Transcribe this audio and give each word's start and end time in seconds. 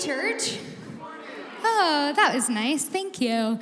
church. 0.00 0.58
Oh, 1.62 2.12
that 2.16 2.34
was 2.34 2.48
nice. 2.48 2.84
Thank 2.84 3.20
you. 3.20 3.60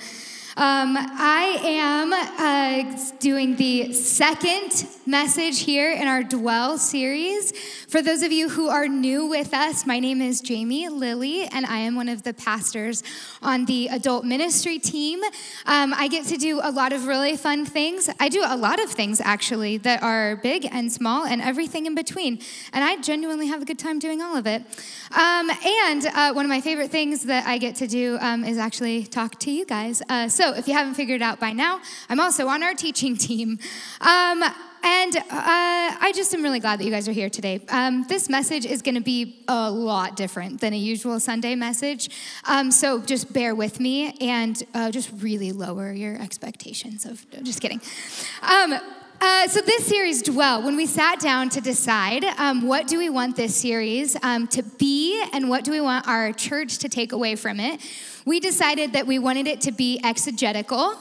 Um, 0.59 0.97
I 0.99 1.61
am 1.63 2.13
uh, 2.13 2.99
doing 3.21 3.55
the 3.55 3.93
second 3.93 4.89
message 5.07 5.61
here 5.61 5.93
in 5.93 6.09
our 6.09 6.25
Dwell 6.25 6.79
series. 6.79 7.53
For 7.87 8.03
those 8.03 8.23
of 8.23 8.33
you 8.33 8.49
who 8.49 8.69
are 8.69 8.89
new 8.89 9.27
with 9.27 9.55
us, 9.55 9.87
my 9.87 10.01
name 10.01 10.21
is 10.21 10.41
Jamie 10.41 10.89
Lilly, 10.89 11.45
and 11.45 11.65
I 11.65 11.79
am 11.79 11.95
one 11.95 12.09
of 12.09 12.25
the 12.25 12.35
pastors 12.35 13.05
on 13.41 13.67
the 13.67 13.87
adult 13.87 14.25
ministry 14.25 14.81
team. 14.81 15.23
Um, 15.65 15.95
I 15.97 16.09
get 16.09 16.27
to 16.27 16.37
do 16.37 16.61
a 16.61 16.73
lot 16.73 16.93
of 16.93 17.07
really 17.07 17.37
fun 17.37 17.65
things. 17.65 18.11
I 18.19 18.29
do 18.29 18.43
a 18.45 18.57
lot 18.57 18.83
of 18.83 18.91
things, 18.91 19.21
actually, 19.21 19.77
that 19.79 20.03
are 20.03 20.37
big 20.37 20.69
and 20.73 20.93
small 20.93 21.25
and 21.25 21.41
everything 21.41 21.87
in 21.87 21.95
between. 21.95 22.41
And 22.73 22.83
I 22.83 23.01
genuinely 23.01 23.47
have 23.47 23.63
a 23.63 23.65
good 23.65 23.79
time 23.79 24.01
doing 24.01 24.21
all 24.21 24.37
of 24.37 24.49
it. 24.49 24.63
Um, 25.13 25.51
and 25.65 26.05
uh, 26.07 26.33
one 26.33 26.45
of 26.45 26.51
my 26.51 26.61
favorite 26.61 26.91
things 26.91 27.23
that 27.25 27.47
I 27.47 27.59
get 27.59 27.77
to 27.77 27.87
do 27.87 28.19
um, 28.21 28.45
is 28.45 28.59
actually 28.59 29.05
talk 29.05 29.39
to 29.41 29.53
you 29.53 29.65
guys. 29.65 30.03
Uh, 30.09 30.29
so 30.29 30.48
if 30.53 30.69
you 30.69 30.75
haven't 30.75 30.95
figured 30.95 31.21
it 31.21 31.25
out 31.25 31.41
by 31.41 31.53
now, 31.53 31.81
I'm 32.09 32.21
also 32.21 32.49
on 32.49 32.63
our 32.63 32.75
teaching 32.75 33.17
team. 33.17 33.59
Um, 34.01 34.45
and 34.83 35.17
uh, 35.17 35.23
I 35.31 36.13
just 36.15 36.33
am 36.35 36.43
really 36.43 36.61
glad 36.61 36.79
that 36.79 36.85
you 36.85 36.91
guys 36.91 37.09
are 37.09 37.13
here 37.13 37.29
today. 37.29 37.61
Um, 37.69 38.05
this 38.09 38.29
message 38.29 38.65
is 38.65 38.81
going 38.81 38.95
to 38.95 39.01
be 39.01 39.43
a 39.49 39.71
lot 39.71 40.17
different 40.17 40.61
than 40.61 40.73
a 40.73 40.77
usual 40.77 41.19
Sunday 41.21 41.55
message. 41.55 42.11
Um, 42.45 42.71
so 42.71 43.01
just 43.01 43.33
bear 43.33 43.55
with 43.55 43.81
me 43.81 44.17
and 44.21 44.63
uh, 44.75 44.91
just 44.91 45.11
really 45.19 45.53
lower 45.53 45.93
your 45.93 46.21
expectations 46.21 47.05
of, 47.07 47.27
just 47.43 47.61
kidding. 47.61 47.81
Um, 48.43 48.79
uh, 49.21 49.49
so 49.49 49.61
this 49.61 49.87
series 49.87 50.23
dwell 50.23 50.63
when 50.63 50.77
we 50.77 50.87
sat 50.87 51.19
down 51.19 51.49
to 51.49 51.61
decide 51.61 52.25
um, 52.39 52.63
what 52.63 52.87
do 52.87 52.99
we 52.99 53.09
want 53.09 53.37
this 53.37 53.57
series 53.57 54.17
um, 54.23 54.47
to 54.47 54.63
be 54.63 55.23
and 55.33 55.49
what 55.49 55.65
do 55.65 55.71
we 55.71 55.81
want 55.81 56.07
our 56.07 56.33
church 56.33 56.79
to 56.79 56.89
take 56.89 57.13
away 57.13 57.35
from 57.35 57.59
it 57.59 57.81
we 58.25 58.41
decided 58.41 58.93
that 58.93 59.07
we 59.07 59.19
wanted 59.19 59.47
it 59.47 59.63
to 59.63 59.73
be 59.73 60.01
exegetical. 60.05 60.95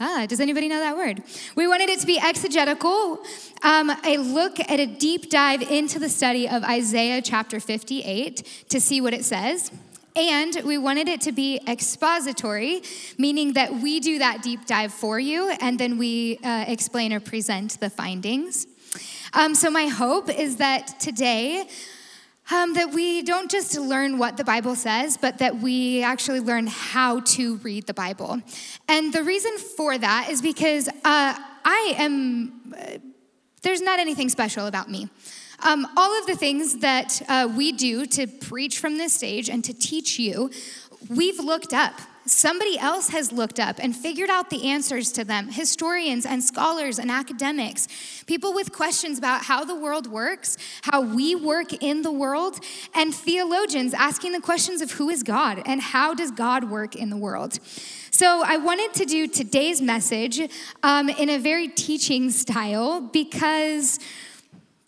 Ah 0.00 0.24
does 0.28 0.40
anybody 0.40 0.68
know 0.68 0.78
that 0.78 0.96
word? 0.96 1.22
We 1.56 1.66
wanted 1.66 1.90
it 1.90 1.98
to 1.98 2.06
be 2.06 2.18
exegetical 2.18 3.24
um, 3.62 3.90
a 4.04 4.18
look 4.18 4.60
at 4.60 4.78
a 4.78 4.86
deep 4.86 5.28
dive 5.30 5.62
into 5.62 5.98
the 5.98 6.08
study 6.08 6.48
of 6.48 6.62
isaiah 6.62 7.20
chapter 7.20 7.58
58 7.58 8.66
to 8.68 8.80
see 8.80 9.00
what 9.00 9.12
it 9.12 9.24
says 9.24 9.72
and 10.18 10.62
we 10.64 10.78
wanted 10.78 11.08
it 11.08 11.20
to 11.22 11.32
be 11.32 11.60
expository, 11.68 12.82
meaning 13.18 13.52
that 13.52 13.72
we 13.72 14.00
do 14.00 14.18
that 14.18 14.42
deep 14.42 14.66
dive 14.66 14.92
for 14.92 15.20
you 15.20 15.50
and 15.60 15.78
then 15.78 15.96
we 15.96 16.38
uh, 16.42 16.64
explain 16.66 17.12
or 17.12 17.20
present 17.20 17.78
the 17.78 17.88
findings. 17.88 18.66
Um, 19.32 19.54
so, 19.54 19.70
my 19.70 19.86
hope 19.86 20.28
is 20.28 20.56
that 20.56 20.98
today, 20.98 21.68
um, 22.50 22.74
that 22.74 22.92
we 22.92 23.22
don't 23.22 23.50
just 23.50 23.78
learn 23.78 24.18
what 24.18 24.36
the 24.36 24.44
Bible 24.44 24.74
says, 24.74 25.16
but 25.16 25.38
that 25.38 25.58
we 25.58 26.02
actually 26.02 26.40
learn 26.40 26.66
how 26.66 27.20
to 27.20 27.56
read 27.58 27.86
the 27.86 27.94
Bible. 27.94 28.40
And 28.88 29.12
the 29.12 29.22
reason 29.22 29.56
for 29.58 29.98
that 29.98 30.28
is 30.30 30.40
because 30.40 30.88
uh, 30.88 30.92
I 31.04 31.94
am, 31.98 32.74
uh, 32.76 32.98
there's 33.62 33.82
not 33.82 33.98
anything 33.98 34.30
special 34.30 34.66
about 34.66 34.90
me. 34.90 35.10
Um, 35.60 35.88
all 35.96 36.16
of 36.18 36.26
the 36.26 36.36
things 36.36 36.78
that 36.78 37.20
uh, 37.28 37.52
we 37.54 37.72
do 37.72 38.06
to 38.06 38.26
preach 38.26 38.78
from 38.78 38.96
this 38.96 39.12
stage 39.12 39.50
and 39.50 39.64
to 39.64 39.74
teach 39.74 40.18
you, 40.18 40.50
we've 41.08 41.40
looked 41.40 41.72
up. 41.72 42.00
Somebody 42.26 42.78
else 42.78 43.08
has 43.08 43.32
looked 43.32 43.58
up 43.58 43.76
and 43.80 43.96
figured 43.96 44.28
out 44.28 44.50
the 44.50 44.68
answers 44.68 45.10
to 45.12 45.24
them. 45.24 45.48
Historians 45.50 46.26
and 46.26 46.44
scholars 46.44 46.98
and 46.98 47.10
academics, 47.10 47.88
people 48.26 48.52
with 48.54 48.70
questions 48.70 49.18
about 49.18 49.46
how 49.46 49.64
the 49.64 49.74
world 49.74 50.06
works, 50.06 50.58
how 50.82 51.00
we 51.00 51.34
work 51.34 51.72
in 51.82 52.02
the 52.02 52.12
world, 52.12 52.60
and 52.94 53.14
theologians 53.14 53.94
asking 53.94 54.32
the 54.32 54.40
questions 54.40 54.82
of 54.82 54.92
who 54.92 55.08
is 55.08 55.22
God 55.22 55.62
and 55.64 55.80
how 55.80 56.12
does 56.12 56.30
God 56.30 56.70
work 56.70 56.94
in 56.94 57.08
the 57.08 57.16
world. 57.16 57.58
So, 58.10 58.42
I 58.44 58.58
wanted 58.58 58.94
to 58.94 59.04
do 59.06 59.26
today's 59.26 59.80
message 59.80 60.40
um, 60.82 61.08
in 61.08 61.30
a 61.30 61.38
very 61.38 61.68
teaching 61.68 62.30
style 62.30 63.00
because 63.00 63.98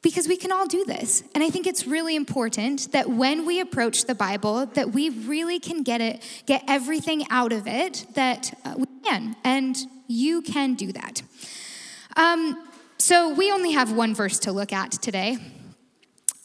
because 0.02 0.26
we 0.26 0.36
can 0.36 0.50
all 0.52 0.66
do 0.66 0.84
this. 0.84 1.22
And 1.34 1.44
i 1.44 1.50
think 1.50 1.66
it's 1.66 1.86
really 1.86 2.16
important 2.16 2.92
that 2.92 3.08
when 3.08 3.46
we 3.46 3.60
approach 3.60 4.04
the 4.04 4.14
bible 4.14 4.66
that 4.66 4.92
we 4.92 5.10
really 5.10 5.58
can 5.58 5.82
get 5.82 6.00
it 6.00 6.22
get 6.46 6.62
everything 6.68 7.26
out 7.30 7.52
of 7.52 7.66
it 7.66 8.06
that 8.14 8.52
uh, 8.64 8.74
we 8.76 8.86
can 9.04 9.36
and 9.44 9.76
you 10.06 10.42
can 10.42 10.74
do 10.74 10.90
that. 10.92 11.22
Um, 12.16 12.66
so 12.98 13.32
we 13.32 13.52
only 13.52 13.72
have 13.72 13.92
one 13.92 14.14
verse 14.14 14.38
to 14.40 14.52
look 14.52 14.72
at 14.72 14.92
today 14.92 15.38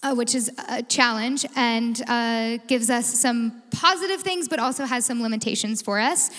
uh, 0.03 0.13
which 0.13 0.35
is 0.35 0.51
a 0.69 0.83
challenge 0.83 1.45
and 1.55 2.01
uh, 2.07 2.57
gives 2.67 2.89
us 2.89 3.07
some 3.19 3.63
positive 3.71 4.21
things 4.21 4.47
but 4.47 4.59
also 4.59 4.85
has 4.85 5.05
some 5.05 5.21
limitations 5.21 5.81
for 5.81 5.99
us 5.99 6.29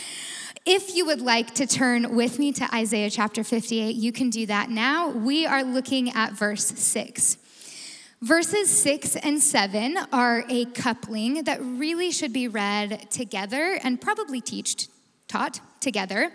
if 0.66 0.96
you 0.96 1.06
would 1.06 1.20
like 1.20 1.54
to 1.54 1.66
turn 1.66 2.16
with 2.16 2.40
me 2.40 2.50
to 2.52 2.74
Isaiah 2.74 3.08
chapter 3.08 3.44
58, 3.44 3.94
you 3.94 4.10
can 4.10 4.30
do 4.30 4.46
that 4.46 4.68
now. 4.68 5.10
We 5.10 5.46
are 5.46 5.62
looking 5.62 6.10
at 6.10 6.32
verse 6.32 6.66
6. 6.66 7.38
Verses 8.20 8.68
6 8.68 9.14
and 9.16 9.40
7 9.40 9.96
are 10.12 10.44
a 10.48 10.64
coupling 10.64 11.44
that 11.44 11.62
really 11.62 12.10
should 12.10 12.32
be 12.32 12.48
read 12.48 13.08
together 13.12 13.78
and 13.84 14.00
probably 14.00 14.40
teached, 14.40 14.88
taught 15.28 15.60
together. 15.78 16.32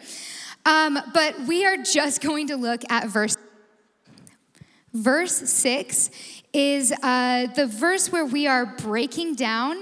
Um, 0.66 0.98
but 1.14 1.38
we 1.42 1.66
are 1.66 1.76
just 1.76 2.22
going 2.28 2.48
to 2.48 2.56
look 2.56 2.90
at 2.90 3.08
verse. 3.10 3.36
Verse 4.94 5.36
6 5.36 6.10
is 6.54 6.94
uh, 7.04 7.48
the 7.48 7.68
verse 7.68 8.12
where 8.12 8.26
we 8.26 8.48
are 8.48 8.66
breaking 8.66 9.36
down, 9.36 9.82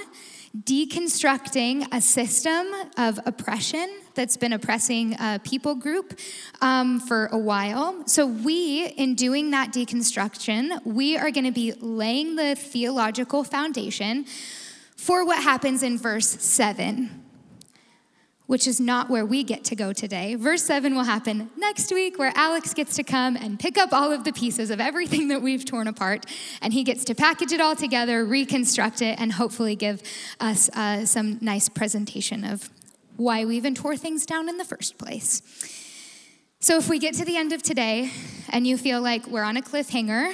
deconstructing 0.57 1.87
a 1.91 2.01
system 2.01 2.67
of 2.97 3.19
oppression 3.25 4.01
that's 4.15 4.37
been 4.37 4.53
oppressing 4.53 5.15
a 5.19 5.39
people 5.43 5.75
group 5.75 6.19
um, 6.61 6.99
for 6.99 7.27
a 7.27 7.37
while. 7.37 8.07
So, 8.07 8.25
we, 8.25 8.87
in 8.87 9.15
doing 9.15 9.51
that 9.51 9.71
deconstruction, 9.71 10.85
we 10.85 11.17
are 11.17 11.31
going 11.31 11.45
to 11.45 11.51
be 11.51 11.73
laying 11.73 12.35
the 12.35 12.55
theological 12.55 13.43
foundation 13.43 14.25
for 14.95 15.25
what 15.25 15.41
happens 15.41 15.83
in 15.83 15.97
verse 15.97 16.27
7 16.27 17.28
which 18.49 18.65
is 18.65 18.79
not 18.79 19.11
where 19.11 19.27
we 19.27 19.43
get 19.43 19.63
to 19.63 19.75
go 19.75 19.93
today. 19.93 20.33
Verse 20.33 20.63
7 20.63 20.95
will 20.95 21.03
happen 21.03 21.51
next 21.55 21.93
week, 21.93 22.17
where 22.17 22.31
Alex 22.33 22.73
gets 22.73 22.95
to 22.95 23.03
come 23.03 23.35
and 23.35 23.59
pick 23.59 23.77
up 23.77 23.93
all 23.93 24.11
of 24.11 24.23
the 24.23 24.33
pieces 24.33 24.71
of 24.71 24.81
everything 24.81 25.27
that 25.27 25.43
we've 25.43 25.63
torn 25.63 25.87
apart, 25.87 26.25
and 26.59 26.73
he 26.73 26.83
gets 26.83 27.03
to 27.03 27.13
package 27.13 27.51
it 27.51 27.61
all 27.61 27.75
together, 27.75 28.25
reconstruct 28.25 29.03
it, 29.03 29.19
and 29.19 29.33
hopefully 29.33 29.75
give 29.75 30.01
us 30.39 30.67
uh, 30.69 31.05
some 31.05 31.37
nice 31.41 31.69
presentation 31.69 32.43
of 32.43 32.71
why 33.17 33.45
we 33.45 33.55
even 33.55 33.75
tore 33.75 33.95
things 33.95 34.25
down 34.25 34.49
in 34.49 34.57
the 34.57 34.65
first 34.65 34.97
place. 34.97 35.43
So, 36.59 36.75
if 36.77 36.89
we 36.89 36.97
get 36.97 37.13
to 37.15 37.25
the 37.25 37.37
end 37.37 37.53
of 37.53 37.61
today 37.61 38.09
and 38.49 38.65
you 38.65 38.79
feel 38.79 38.99
like 38.99 39.27
we're 39.27 39.43
on 39.43 39.57
a 39.57 39.61
cliffhanger, 39.61 40.33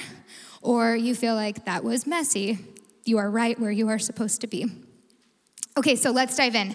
or 0.62 0.96
you 0.96 1.14
feel 1.14 1.34
like 1.34 1.66
that 1.66 1.84
was 1.84 2.06
messy, 2.06 2.60
you 3.04 3.18
are 3.18 3.30
right 3.30 3.60
where 3.60 3.70
you 3.70 3.90
are 3.90 3.98
supposed 3.98 4.40
to 4.40 4.46
be. 4.46 4.72
Okay, 5.76 5.96
so 5.96 6.12
let's 6.12 6.34
dive 6.34 6.54
in. 6.54 6.74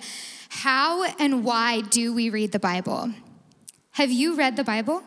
How 0.53 1.06
and 1.17 1.45
why 1.45 1.79
do 1.79 2.13
we 2.13 2.29
read 2.29 2.51
the 2.51 2.59
Bible? 2.59 3.13
Have 3.91 4.12
you 4.12 4.35
read 4.35 4.57
the 4.57 4.66
Bible? 4.66 5.01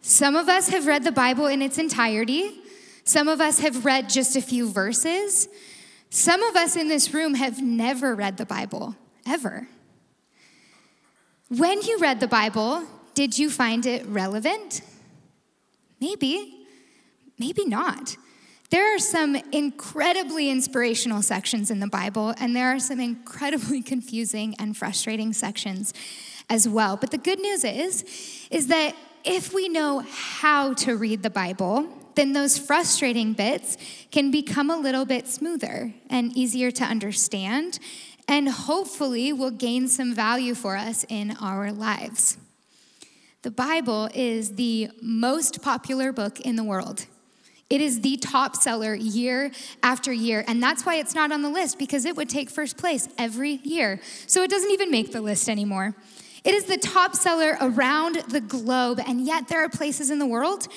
Some 0.00 0.34
of 0.34 0.48
us 0.48 0.70
have 0.70 0.86
read 0.86 1.04
the 1.04 1.12
Bible 1.12 1.46
in 1.46 1.60
its 1.60 1.76
entirety. 1.76 2.62
Some 3.04 3.28
of 3.28 3.42
us 3.42 3.58
have 3.58 3.84
read 3.84 4.08
just 4.08 4.34
a 4.34 4.40
few 4.40 4.70
verses. 4.70 5.46
Some 6.08 6.42
of 6.42 6.56
us 6.56 6.74
in 6.74 6.88
this 6.88 7.12
room 7.12 7.34
have 7.34 7.62
never 7.62 8.14
read 8.14 8.38
the 8.38 8.46
Bible, 8.46 8.96
ever. 9.26 9.68
When 11.50 11.82
you 11.82 11.98
read 11.98 12.20
the 12.20 12.26
Bible, 12.26 12.84
did 13.12 13.38
you 13.38 13.50
find 13.50 13.84
it 13.84 14.06
relevant? 14.06 14.80
Maybe, 16.00 16.66
maybe 17.38 17.66
not. 17.66 18.16
There 18.70 18.94
are 18.94 18.98
some 18.98 19.36
incredibly 19.52 20.50
inspirational 20.50 21.22
sections 21.22 21.70
in 21.70 21.80
the 21.80 21.86
Bible, 21.86 22.34
and 22.38 22.56
there 22.56 22.74
are 22.74 22.80
some 22.80 23.00
incredibly 23.00 23.82
confusing 23.92 24.54
and 24.58 24.76
frustrating 24.76 25.32
sections 25.32 25.92
as 26.50 26.68
well. 26.68 26.96
But 26.96 27.10
the 27.10 27.18
good 27.18 27.40
news 27.40 27.64
is, 27.64 28.04
is 28.50 28.66
that 28.68 28.94
if 29.24 29.54
we 29.54 29.68
know 29.68 30.04
how 30.10 30.74
to 30.74 30.96
read 30.96 31.22
the 31.22 31.30
Bible, 31.30 31.88
then 32.14 32.32
those 32.32 32.58
frustrating 32.58 33.32
bits 33.32 33.76
can 34.10 34.30
become 34.30 34.70
a 34.70 34.76
little 34.76 35.04
bit 35.04 35.26
smoother 35.26 35.94
and 36.10 36.36
easier 36.36 36.70
to 36.70 36.84
understand, 36.84 37.78
and 38.28 38.48
hopefully 38.48 39.32
will 39.32 39.50
gain 39.50 39.88
some 39.88 40.14
value 40.14 40.54
for 40.54 40.76
us 40.76 41.04
in 41.08 41.36
our 41.40 41.72
lives. 41.72 42.38
The 43.42 43.50
Bible 43.50 44.08
is 44.14 44.54
the 44.54 44.90
most 45.02 45.62
popular 45.62 46.12
book 46.12 46.40
in 46.40 46.56
the 46.56 46.64
world. 46.64 47.06
It 47.70 47.80
is 47.80 48.02
the 48.02 48.16
top 48.18 48.56
seller 48.56 48.94
year 48.94 49.50
after 49.82 50.12
year. 50.12 50.44
And 50.46 50.62
that's 50.62 50.84
why 50.84 50.96
it's 50.96 51.14
not 51.14 51.32
on 51.32 51.42
the 51.42 51.48
list 51.48 51.78
because 51.78 52.04
it 52.04 52.16
would 52.16 52.28
take 52.28 52.50
first 52.50 52.76
place 52.76 53.08
every 53.18 53.60
year. 53.64 54.00
So 54.26 54.42
it 54.42 54.50
doesn't 54.50 54.70
even 54.70 54.90
make 54.90 55.12
the 55.12 55.20
list 55.20 55.48
anymore. 55.48 55.94
It 56.44 56.54
is 56.54 56.64
the 56.64 56.76
top 56.76 57.16
seller 57.16 57.56
around 57.60 58.16
the 58.28 58.40
globe. 58.40 59.00
And 59.06 59.24
yet 59.26 59.48
there 59.48 59.64
are 59.64 59.68
places 59.68 60.10
in 60.10 60.18
the 60.18 60.26
world 60.26 60.68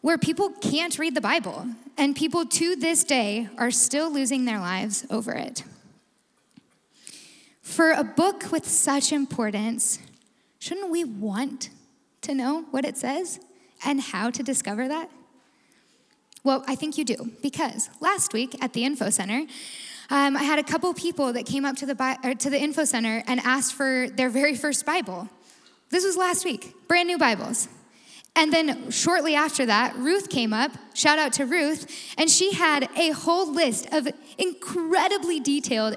where 0.00 0.18
people 0.18 0.50
can't 0.50 0.98
read 0.98 1.14
the 1.14 1.20
Bible. 1.20 1.66
and 1.96 2.16
people 2.16 2.44
to 2.44 2.76
this 2.76 3.04
day 3.04 3.48
are 3.56 3.70
still 3.70 4.12
losing 4.12 4.44
their 4.44 4.58
lives 4.58 5.06
over 5.10 5.32
it. 5.32 5.62
For 7.62 7.92
a 7.92 8.04
book 8.04 8.50
with 8.50 8.66
such 8.66 9.12
importance, 9.12 9.98
shouldn't 10.58 10.90
we 10.90 11.04
want 11.04 11.70
to 12.22 12.34
know 12.34 12.62
what 12.70 12.84
it 12.84 12.96
says 12.96 13.40
and 13.84 14.00
how 14.00 14.30
to 14.30 14.42
discover 14.42 14.88
that? 14.88 15.10
Well, 16.44 16.62
I 16.68 16.74
think 16.74 16.98
you 16.98 17.06
do, 17.06 17.30
because 17.42 17.88
last 18.00 18.34
week 18.34 18.62
at 18.62 18.74
the 18.74 18.84
Info 18.84 19.08
Center, 19.08 19.46
um, 20.10 20.36
I 20.36 20.42
had 20.42 20.58
a 20.58 20.62
couple 20.62 20.92
people 20.92 21.32
that 21.32 21.46
came 21.46 21.64
up 21.64 21.76
to 21.76 21.86
the, 21.86 22.36
to 22.38 22.50
the 22.50 22.60
Info 22.60 22.84
Center 22.84 23.22
and 23.26 23.40
asked 23.40 23.72
for 23.72 24.08
their 24.10 24.28
very 24.28 24.54
first 24.54 24.84
Bible. 24.84 25.30
This 25.88 26.04
was 26.04 26.18
last 26.18 26.44
week, 26.44 26.74
brand 26.86 27.08
new 27.08 27.16
Bibles. 27.16 27.68
And 28.36 28.52
then 28.52 28.90
shortly 28.90 29.34
after 29.34 29.64
that, 29.64 29.96
Ruth 29.96 30.28
came 30.28 30.52
up, 30.52 30.72
shout 30.92 31.18
out 31.18 31.32
to 31.34 31.46
Ruth, 31.46 32.14
and 32.18 32.28
she 32.28 32.52
had 32.52 32.90
a 32.94 33.12
whole 33.12 33.50
list 33.50 33.90
of 33.94 34.06
incredibly 34.36 35.40
detailed, 35.40 35.96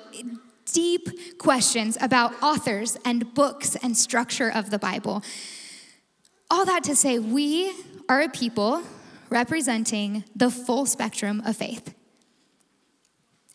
deep 0.71 1.38
questions 1.39 1.97
about 1.99 2.31
authors 2.41 2.97
and 3.03 3.33
books 3.33 3.75
and 3.75 3.97
structure 3.97 4.49
of 4.49 4.69
the 4.69 4.79
Bible. 4.79 5.23
All 6.49 6.63
that 6.63 6.85
to 6.85 6.95
say, 6.95 7.19
we 7.19 7.73
are 8.07 8.21
a 8.21 8.29
people 8.29 8.83
representing 9.29 10.24
the 10.35 10.50
full 10.50 10.85
spectrum 10.85 11.41
of 11.45 11.57
faith. 11.57 11.94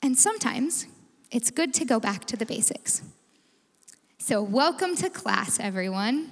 And 0.03 0.19
sometimes 0.19 0.87
it's 1.31 1.51
good 1.51 1.73
to 1.75 1.85
go 1.85 2.01
back 2.01 2.25
to 2.27 2.37
the 2.37 2.47
basics. 2.47 3.03
So, 4.19 4.43
welcome 4.43 4.95
to 4.97 5.11
class, 5.11 5.59
everyone. 5.59 6.31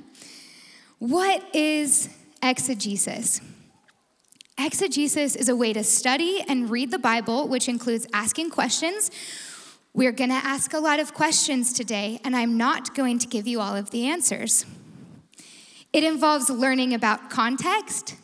What 0.99 1.43
is 1.55 2.09
exegesis? 2.43 3.41
Exegesis 4.59 5.35
is 5.35 5.49
a 5.49 5.57
way 5.57 5.73
to 5.73 5.83
study 5.83 6.45
and 6.47 6.69
read 6.69 6.91
the 6.91 6.99
Bible, 6.99 7.49
which 7.49 7.69
includes 7.69 8.07
asking 8.13 8.51
questions. 8.51 9.11
We're 9.95 10.13
going 10.13 10.31
to 10.31 10.37
ask 10.37 10.75
a 10.75 10.79
lot 10.79 11.01
of 11.01 11.15
questions 11.15 11.73
today, 11.73 12.21
and 12.23 12.37
I'm 12.37 12.57
not 12.57 12.95
going 12.95 13.19
to 13.21 13.27
give 13.27 13.49
you 13.49 13.61
all 13.61 13.75
of 13.75 13.91
the 13.91 14.07
answers. 14.07 14.67
It 15.93 16.05
involves 16.05 16.49
learning 16.51 16.95
about 16.95 17.31
context, 17.31 18.15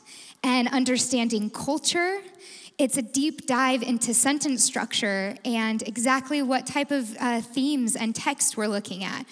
and 0.46 0.68
understanding 0.68 1.50
culture. 1.50 2.20
It's 2.78 2.96
a 2.96 3.02
deep 3.02 3.46
dive 3.46 3.82
into 3.82 4.14
sentence 4.14 4.62
structure 4.62 5.34
and 5.44 5.82
exactly 5.82 6.40
what 6.40 6.66
type 6.66 6.92
of 6.92 7.16
uh, 7.18 7.40
themes 7.40 7.96
and 7.96 8.14
text 8.14 8.56
we're 8.56 8.68
looking 8.68 9.02
at. 9.02 9.26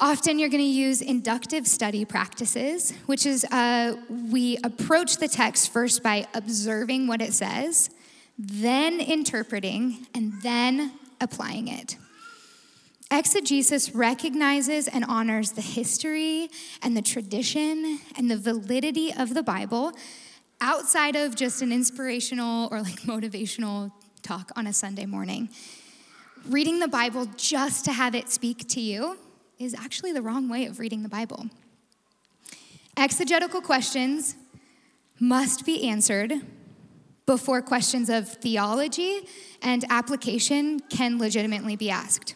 Often 0.00 0.38
you're 0.38 0.48
going 0.48 0.62
to 0.62 0.68
use 0.68 1.02
inductive 1.02 1.66
study 1.66 2.04
practices, 2.04 2.92
which 3.06 3.26
is 3.26 3.44
uh, 3.46 3.96
we 4.30 4.56
approach 4.62 5.16
the 5.16 5.28
text 5.28 5.72
first 5.72 6.02
by 6.02 6.26
observing 6.32 7.08
what 7.08 7.20
it 7.20 7.32
says, 7.32 7.90
then 8.38 9.00
interpreting, 9.00 10.06
and 10.14 10.32
then 10.42 10.92
applying 11.20 11.68
it. 11.68 11.96
Exegesis 13.10 13.94
recognizes 13.94 14.88
and 14.88 15.04
honors 15.04 15.52
the 15.52 15.60
history 15.60 16.48
and 16.82 16.96
the 16.96 17.02
tradition 17.02 18.00
and 18.16 18.30
the 18.30 18.36
validity 18.36 19.12
of 19.12 19.34
the 19.34 19.42
Bible 19.42 19.92
outside 20.60 21.14
of 21.14 21.36
just 21.36 21.62
an 21.62 21.72
inspirational 21.72 22.68
or 22.70 22.80
like 22.80 23.00
motivational 23.02 23.92
talk 24.22 24.50
on 24.56 24.66
a 24.66 24.72
Sunday 24.72 25.06
morning. 25.06 25.48
Reading 26.48 26.78
the 26.78 26.88
Bible 26.88 27.26
just 27.36 27.84
to 27.84 27.92
have 27.92 28.14
it 28.14 28.30
speak 28.30 28.68
to 28.68 28.80
you 28.80 29.18
is 29.58 29.74
actually 29.74 30.12
the 30.12 30.22
wrong 30.22 30.48
way 30.48 30.66
of 30.66 30.78
reading 30.78 31.02
the 31.02 31.08
Bible. 31.08 31.46
Exegetical 32.96 33.60
questions 33.60 34.36
must 35.20 35.64
be 35.64 35.88
answered 35.88 36.34
before 37.26 37.62
questions 37.62 38.08
of 38.08 38.28
theology 38.28 39.20
and 39.62 39.84
application 39.90 40.80
can 40.80 41.18
legitimately 41.18 41.76
be 41.76 41.90
asked. 41.90 42.34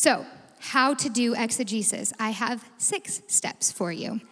So, 0.00 0.24
how 0.60 0.94
to 0.94 1.10
do 1.10 1.34
exegesis. 1.34 2.14
I 2.18 2.30
have 2.30 2.64
six 2.78 3.20
steps 3.26 3.70
for 3.70 3.92
you. 3.92 4.22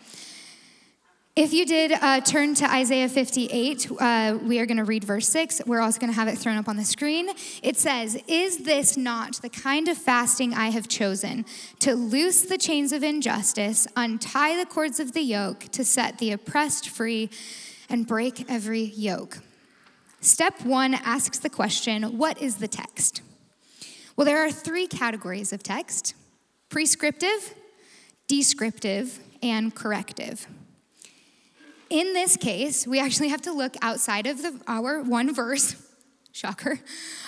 If 1.36 1.52
you 1.52 1.66
did 1.66 1.92
uh, 1.92 2.22
turn 2.22 2.54
to 2.54 2.72
Isaiah 2.72 3.10
58, 3.10 3.90
uh, 4.00 4.38
we 4.42 4.60
are 4.60 4.64
going 4.64 4.78
to 4.78 4.84
read 4.84 5.04
verse 5.04 5.28
6. 5.28 5.60
We're 5.66 5.82
also 5.82 6.00
going 6.00 6.10
to 6.10 6.16
have 6.16 6.26
it 6.26 6.38
thrown 6.38 6.56
up 6.56 6.70
on 6.70 6.78
the 6.78 6.86
screen. 6.86 7.28
It 7.62 7.76
says, 7.76 8.18
Is 8.26 8.64
this 8.64 8.96
not 8.96 9.42
the 9.42 9.50
kind 9.50 9.88
of 9.88 9.98
fasting 9.98 10.54
I 10.54 10.70
have 10.70 10.88
chosen? 10.88 11.44
To 11.80 11.94
loose 11.94 12.40
the 12.40 12.56
chains 12.56 12.92
of 12.92 13.02
injustice, 13.02 13.86
untie 13.94 14.56
the 14.56 14.64
cords 14.64 14.98
of 14.98 15.12
the 15.12 15.20
yoke, 15.20 15.64
to 15.72 15.84
set 15.84 16.16
the 16.16 16.32
oppressed 16.32 16.88
free, 16.88 17.28
and 17.90 18.06
break 18.06 18.50
every 18.50 18.84
yoke. 18.84 19.40
Step 20.22 20.62
one 20.64 20.94
asks 20.94 21.38
the 21.38 21.50
question 21.50 22.16
What 22.16 22.40
is 22.40 22.56
the 22.56 22.68
text? 22.68 23.20
Well, 24.18 24.24
there 24.24 24.44
are 24.44 24.50
three 24.50 24.88
categories 24.88 25.52
of 25.52 25.62
text 25.62 26.16
prescriptive, 26.70 27.54
descriptive, 28.26 29.20
and 29.44 29.72
corrective. 29.72 30.48
In 31.88 32.14
this 32.14 32.36
case, 32.36 32.84
we 32.84 32.98
actually 32.98 33.28
have 33.28 33.42
to 33.42 33.52
look 33.52 33.76
outside 33.80 34.26
of 34.26 34.42
the, 34.42 34.60
our 34.66 35.02
one 35.02 35.32
verse, 35.32 35.76
shocker, 36.32 36.80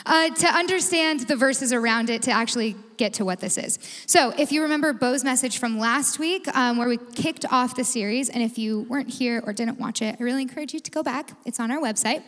uh, 0.04 0.30
to 0.30 0.48
understand 0.48 1.20
the 1.20 1.36
verses 1.36 1.72
around 1.72 2.10
it 2.10 2.22
to 2.22 2.32
actually 2.32 2.74
get 2.96 3.14
to 3.14 3.24
what 3.24 3.38
this 3.38 3.56
is. 3.56 3.78
So, 4.06 4.34
if 4.36 4.50
you 4.50 4.62
remember 4.62 4.92
Bo's 4.92 5.22
message 5.22 5.58
from 5.58 5.78
last 5.78 6.18
week, 6.18 6.48
um, 6.56 6.76
where 6.76 6.88
we 6.88 6.98
kicked 7.14 7.44
off 7.52 7.76
the 7.76 7.84
series, 7.84 8.28
and 8.28 8.42
if 8.42 8.58
you 8.58 8.80
weren't 8.88 9.10
here 9.10 9.40
or 9.46 9.52
didn't 9.52 9.78
watch 9.78 10.02
it, 10.02 10.16
I 10.18 10.22
really 10.24 10.42
encourage 10.42 10.74
you 10.74 10.80
to 10.80 10.90
go 10.90 11.04
back. 11.04 11.30
It's 11.44 11.60
on 11.60 11.70
our 11.70 11.78
website. 11.78 12.24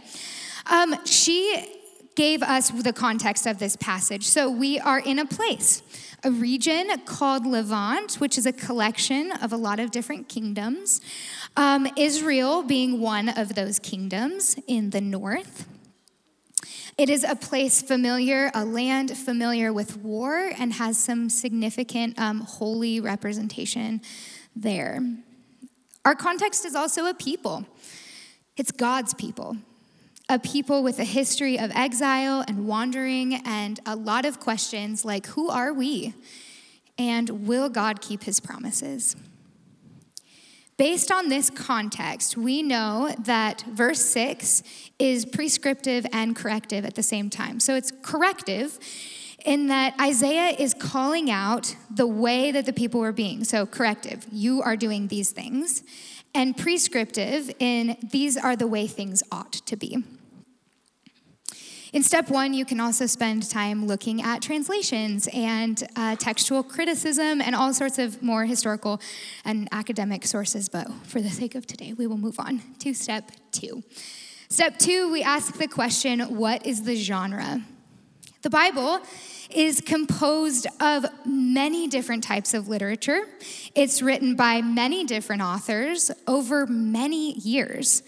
Um, 0.71 1.05
she 1.05 1.82
gave 2.15 2.43
us 2.43 2.71
the 2.71 2.93
context 2.93 3.47
of 3.47 3.59
this 3.59 3.77
passage. 3.77 4.27
So 4.27 4.51
we 4.51 4.79
are 4.79 4.99
in 4.99 5.19
a 5.19 5.27
place, 5.27 5.83
a 6.23 6.31
region 6.31 6.91
called 7.05 7.47
Levant, 7.47 8.15
which 8.17 8.37
is 8.37 8.47
a 8.47 8.53
collection 8.53 9.33
of 9.33 9.53
a 9.53 9.57
lot 9.57 9.81
of 9.81 9.91
different 9.91 10.29
kingdoms. 10.29 11.01
Um, 11.57 11.89
Israel 11.97 12.63
being 12.63 13.01
one 13.01 13.29
of 13.29 13.55
those 13.55 13.79
kingdoms 13.79 14.57
in 14.67 14.91
the 14.91 15.01
north. 15.01 15.67
It 16.99 17.09
is 17.09 17.25
a 17.25 17.35
place 17.35 17.81
familiar, 17.81 18.51
a 18.55 18.65
land 18.65 19.17
familiar 19.17 19.73
with 19.73 19.97
war, 19.97 20.53
and 20.59 20.75
has 20.75 20.99
some 20.99 21.31
significant 21.31 22.19
um, 22.19 22.41
holy 22.41 23.01
representation 23.01 24.03
there. 24.55 25.01
Our 26.05 26.15
context 26.15 26.67
is 26.67 26.75
also 26.75 27.07
a 27.07 27.15
people, 27.15 27.65
it's 28.57 28.71
God's 28.71 29.15
people 29.15 29.57
a 30.33 30.39
people 30.39 30.83
with 30.83 30.99
a 30.99 31.05
history 31.05 31.59
of 31.59 31.71
exile 31.73 32.43
and 32.49 32.67
wandering 32.67 33.35
and 33.45 33.79
a 33.85 33.95
lot 33.95 34.25
of 34.25 34.41
questions 34.41 35.05
like 35.05 35.27
who 35.27 35.51
are 35.51 35.75
we? 35.75 36.15
And 36.97 37.47
will 37.47 37.69
God 37.69 38.01
keep 38.01 38.25
his 38.25 38.41
promises? 38.41 39.15
Based 40.79 41.13
on 41.13 41.29
this 41.29 41.51
context, 41.51 42.35
we 42.35 42.63
know 42.63 43.15
that 43.19 43.61
verse 43.69 44.01
6 44.07 44.63
is 44.99 45.27
prescriptive 45.27 46.07
and 46.13 46.35
corrective 46.35 46.87
at 46.87 46.95
the 46.95 47.03
same 47.03 47.29
time. 47.29 47.61
So 47.61 47.77
it's 47.77 47.93
corrective 48.03 48.79
in 49.45 49.67
that 49.67 49.95
Isaiah 50.01 50.57
is 50.59 50.73
calling 50.73 51.31
out 51.31 51.77
the 51.91 52.07
way 52.07 52.53
that 52.53 52.65
the 52.65 52.73
people 52.73 53.01
were 53.01 53.13
being. 53.13 53.45
So, 53.45 53.67
corrective, 53.67 54.25
you 54.33 54.63
are 54.63 54.77
doing 54.77 55.09
these 55.09 55.31
things. 55.31 55.83
And 56.35 56.57
prescriptive 56.57 57.51
in 57.59 57.99
these 58.03 58.39
are 58.39 58.57
the 58.57 58.67
way 58.67 58.87
things 58.87 59.23
ought 59.31 59.53
to 59.53 59.77
be. 59.77 60.03
In 61.93 62.03
step 62.03 62.31
one, 62.31 62.55
you 62.55 62.65
can 62.65 62.81
also 62.81 63.05
spend 63.05 63.51
time 63.51 63.87
looking 63.87 64.23
at 64.23 64.41
translations 64.41 65.29
and 65.31 65.87
uh, 65.95 66.17
textual 66.17 66.63
criticism 66.63 67.43
and 67.43 67.55
all 67.55 67.75
sorts 67.75 67.99
of 67.99 68.23
more 68.23 68.47
historical 68.47 68.99
and 69.45 69.69
academic 69.73 70.25
sources. 70.25 70.71
But 70.71 70.91
for 71.03 71.21
the 71.21 71.29
sake 71.29 71.55
of 71.55 71.67
today, 71.67 71.93
we 71.93 72.07
will 72.07 72.17
move 72.17 72.41
on 72.41 72.63
to 72.79 72.95
step 72.95 73.31
two. 73.51 73.83
Step 74.49 74.79
two, 74.79 75.13
we 75.13 75.23
ask 75.23 75.59
the 75.59 75.69
question 75.69 76.21
what 76.21 76.65
is 76.67 76.85
the 76.85 76.97
genre? 76.97 77.61
The 78.41 78.49
Bible 78.49 79.01
is 79.51 79.83
composed 79.83 80.67
of 80.81 81.05
many 81.27 81.89
different 81.89 82.25
types 82.25 82.55
of 82.55 82.69
literature. 82.69 83.27
It's 83.75 84.01
written 84.01 84.35
by 84.35 84.63
many 84.63 85.05
different 85.05 85.43
authors 85.43 86.11
over 86.27 86.67
many 86.67 87.35
years. 87.35 88.03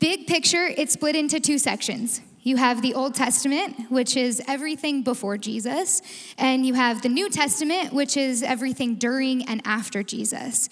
Big 0.00 0.26
picture, 0.26 0.66
it's 0.66 0.94
split 0.94 1.14
into 1.14 1.38
two 1.38 1.58
sections 1.58 2.22
you 2.48 2.56
have 2.56 2.80
the 2.80 2.94
Old 2.94 3.14
Testament, 3.14 3.90
which 3.90 4.16
is 4.16 4.42
everything 4.48 5.02
before 5.02 5.36
Jesus, 5.36 6.00
and 6.38 6.64
you 6.64 6.72
have 6.72 7.02
the 7.02 7.08
New 7.10 7.28
Testament, 7.28 7.92
which 7.92 8.16
is 8.16 8.42
everything 8.42 8.94
during 8.94 9.46
and 9.46 9.60
after 9.66 10.02
Jesus. 10.02 10.70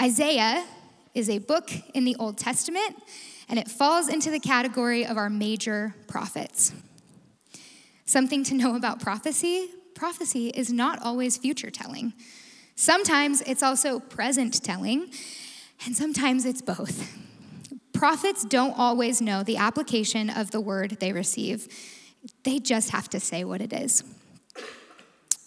Isaiah 0.00 0.64
is 1.14 1.28
a 1.28 1.36
book 1.36 1.70
in 1.92 2.04
the 2.04 2.16
Old 2.18 2.38
Testament, 2.38 2.96
and 3.50 3.58
it 3.58 3.68
falls 3.68 4.08
into 4.08 4.30
the 4.30 4.40
category 4.40 5.04
of 5.04 5.18
our 5.18 5.28
major 5.28 5.94
prophets. 6.08 6.72
Something 8.06 8.42
to 8.44 8.54
know 8.54 8.74
about 8.74 9.00
prophecy 9.00 9.68
prophecy 9.94 10.48
is 10.48 10.72
not 10.72 11.02
always 11.02 11.36
future 11.36 11.70
telling. 11.70 12.14
Sometimes 12.74 13.42
it's 13.42 13.62
also 13.62 14.00
present 14.00 14.64
telling, 14.64 15.10
and 15.84 15.94
sometimes 15.94 16.46
it's 16.46 16.62
both. 16.62 17.29
Prophets 18.00 18.46
don't 18.46 18.78
always 18.78 19.20
know 19.20 19.42
the 19.42 19.58
application 19.58 20.30
of 20.30 20.52
the 20.52 20.60
word 20.60 20.96
they 21.00 21.12
receive, 21.12 21.68
they 22.44 22.58
just 22.58 22.88
have 22.88 23.10
to 23.10 23.20
say 23.20 23.44
what 23.44 23.60
it 23.60 23.74
is. 23.74 24.02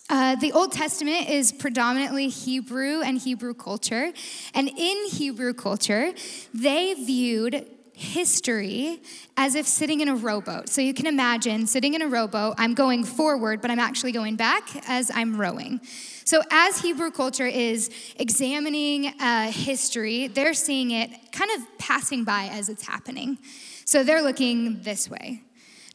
Uh, 0.07 0.35
the 0.35 0.51
Old 0.51 0.71
Testament 0.71 1.27
is 1.31 1.51
predominantly 1.51 2.27
Hebrew 2.27 3.01
and 3.01 3.17
Hebrew 3.17 3.55
culture. 3.55 4.13
And 4.53 4.69
in 4.69 5.05
Hebrew 5.09 5.55
culture, 5.55 6.13
they 6.53 6.93
viewed 6.93 7.65
history 7.93 9.01
as 9.35 9.55
if 9.55 9.65
sitting 9.65 10.01
in 10.01 10.07
a 10.07 10.15
rowboat. 10.15 10.69
So 10.69 10.79
you 10.79 10.93
can 10.93 11.07
imagine 11.07 11.65
sitting 11.65 11.95
in 11.95 12.03
a 12.03 12.07
rowboat, 12.07 12.53
I'm 12.59 12.75
going 12.75 13.03
forward, 13.03 13.63
but 13.63 13.71
I'm 13.71 13.79
actually 13.79 14.11
going 14.11 14.35
back 14.35 14.69
as 14.87 15.09
I'm 15.15 15.41
rowing. 15.41 15.81
So, 16.25 16.41
as 16.51 16.79
Hebrew 16.79 17.11
culture 17.11 17.45
is 17.45 17.89
examining 18.17 19.07
uh, 19.19 19.51
history, 19.51 20.27
they're 20.27 20.53
seeing 20.53 20.91
it 20.91 21.09
kind 21.31 21.51
of 21.51 21.77
passing 21.77 22.23
by 22.23 22.45
as 22.45 22.69
it's 22.69 22.87
happening. 22.87 23.37
So, 23.85 24.03
they're 24.03 24.21
looking 24.21 24.81
this 24.83 25.09
way. 25.09 25.41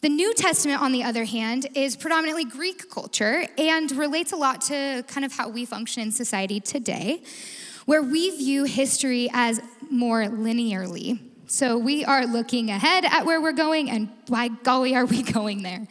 The 0.00 0.08
New 0.08 0.32
Testament, 0.35 0.80
on 0.80 0.92
the 0.92 1.02
other 1.02 1.25
hand, 1.25 1.66
is 1.75 1.97
predominantly 1.97 2.44
Greek 2.44 2.88
culture 2.88 3.47
and 3.56 3.90
relates 3.92 4.32
a 4.32 4.37
lot 4.37 4.61
to 4.62 5.04
kind 5.08 5.25
of 5.25 5.32
how 5.32 5.49
we 5.49 5.64
function 5.64 6.02
in 6.02 6.12
society 6.12 6.61
today, 6.61 7.23
where 7.87 8.02
we 8.02 8.30
view 8.37 8.64
history 8.64 9.28
as 9.32 9.61
more 9.90 10.25
linearly. 10.25 11.18
So 11.47 11.78
we 11.78 12.04
are 12.04 12.26
looking 12.26 12.70
ahead 12.70 13.06
at 13.06 13.25
where 13.25 13.40
we're 13.40 13.52
going, 13.52 13.90
and 13.90 14.11
why 14.28 14.49
golly 14.49 14.94
are 14.94 15.06
we 15.06 15.23
going 15.32 15.62
there? 15.62 15.88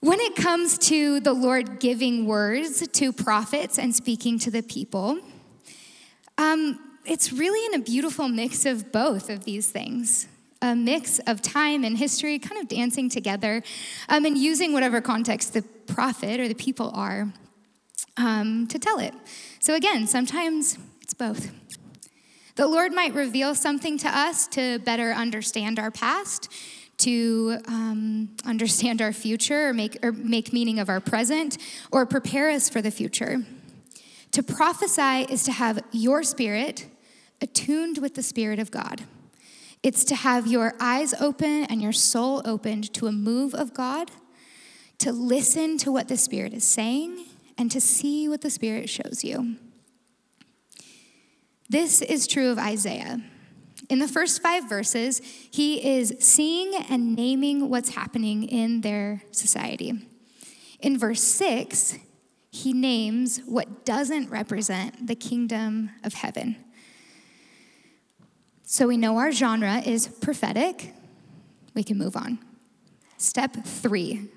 When 0.00 0.18
it 0.18 0.34
comes 0.34 0.78
to 0.78 1.20
the 1.20 1.34
Lord 1.34 1.78
giving 1.78 2.24
words 2.24 2.86
to 2.88 3.12
prophets 3.12 3.78
and 3.78 3.94
speaking 3.94 4.38
to 4.38 4.50
the 4.50 4.62
people, 4.62 5.18
um, 6.38 6.78
it's 7.04 7.34
really 7.34 7.66
in 7.66 7.78
a 7.78 7.84
beautiful 7.84 8.26
mix 8.26 8.64
of 8.64 8.92
both 8.92 9.28
of 9.28 9.44
these 9.44 9.68
things 9.68 10.26
a 10.62 10.76
mix 10.76 11.18
of 11.20 11.40
time 11.40 11.84
and 11.84 11.96
history 11.96 12.38
kind 12.38 12.60
of 12.60 12.68
dancing 12.68 13.08
together 13.08 13.62
um, 14.10 14.26
and 14.26 14.36
using 14.36 14.74
whatever 14.74 15.00
context 15.00 15.54
the 15.54 15.62
prophet 15.62 16.38
or 16.38 16.48
the 16.48 16.54
people 16.54 16.90
are 16.94 17.32
um, 18.18 18.66
to 18.66 18.78
tell 18.78 18.98
it. 18.98 19.14
So, 19.58 19.74
again, 19.74 20.06
sometimes 20.06 20.78
it's 21.00 21.14
both. 21.14 21.50
The 22.56 22.66
Lord 22.66 22.92
might 22.92 23.14
reveal 23.14 23.54
something 23.54 23.96
to 23.98 24.08
us 24.08 24.46
to 24.48 24.80
better 24.80 25.12
understand 25.12 25.78
our 25.78 25.90
past, 25.90 26.52
to 27.00 27.58
um, 27.66 28.30
understand 28.44 29.02
our 29.02 29.12
future, 29.12 29.68
or 29.68 29.72
make, 29.74 29.98
or 30.02 30.12
make 30.12 30.52
meaning 30.52 30.78
of 30.78 30.88
our 30.88 31.00
present, 31.00 31.58
or 31.92 32.06
prepare 32.06 32.50
us 32.50 32.68
for 32.68 32.80
the 32.80 32.90
future. 32.90 33.44
To 34.32 34.42
prophesy 34.42 35.32
is 35.32 35.42
to 35.44 35.52
have 35.52 35.82
your 35.92 36.22
spirit 36.22 36.86
attuned 37.40 37.98
with 37.98 38.14
the 38.14 38.22
Spirit 38.22 38.58
of 38.58 38.70
God. 38.70 39.02
It's 39.82 40.04
to 40.04 40.14
have 40.14 40.46
your 40.46 40.74
eyes 40.78 41.14
open 41.20 41.64
and 41.64 41.80
your 41.80 41.92
soul 41.92 42.42
opened 42.44 42.92
to 42.94 43.06
a 43.06 43.12
move 43.12 43.54
of 43.54 43.72
God, 43.72 44.10
to 44.98 45.10
listen 45.10 45.78
to 45.78 45.90
what 45.90 46.08
the 46.08 46.16
Spirit 46.16 46.52
is 46.52 46.64
saying, 46.64 47.24
and 47.56 47.70
to 47.70 47.80
see 47.80 48.28
what 48.28 48.42
the 48.42 48.50
Spirit 48.50 48.88
shows 48.88 49.24
you. 49.24 49.56
This 51.68 52.02
is 52.02 52.26
true 52.26 52.50
of 52.50 52.58
Isaiah. 52.58 53.22
In 53.90 53.98
the 53.98 54.08
first 54.08 54.40
five 54.40 54.68
verses, 54.68 55.20
he 55.50 55.96
is 55.98 56.14
seeing 56.20 56.74
and 56.88 57.14
naming 57.14 57.68
what's 57.68 57.90
happening 57.90 58.44
in 58.44 58.80
their 58.80 59.22
society. 59.32 59.92
In 60.80 60.98
verse 60.98 61.22
six, 61.22 61.98
he 62.50 62.72
names 62.72 63.40
what 63.44 63.84
doesn't 63.84 64.30
represent 64.30 65.06
the 65.06 65.14
kingdom 65.14 65.90
of 66.04 66.14
heaven. 66.14 66.56
So 68.62 68.86
we 68.86 68.96
know 68.96 69.18
our 69.18 69.32
genre 69.32 69.78
is 69.78 70.08
prophetic. 70.08 70.94
We 71.74 71.82
can 71.82 71.98
move 71.98 72.16
on. 72.16 72.38
Step 73.18 73.54
three 73.64 74.30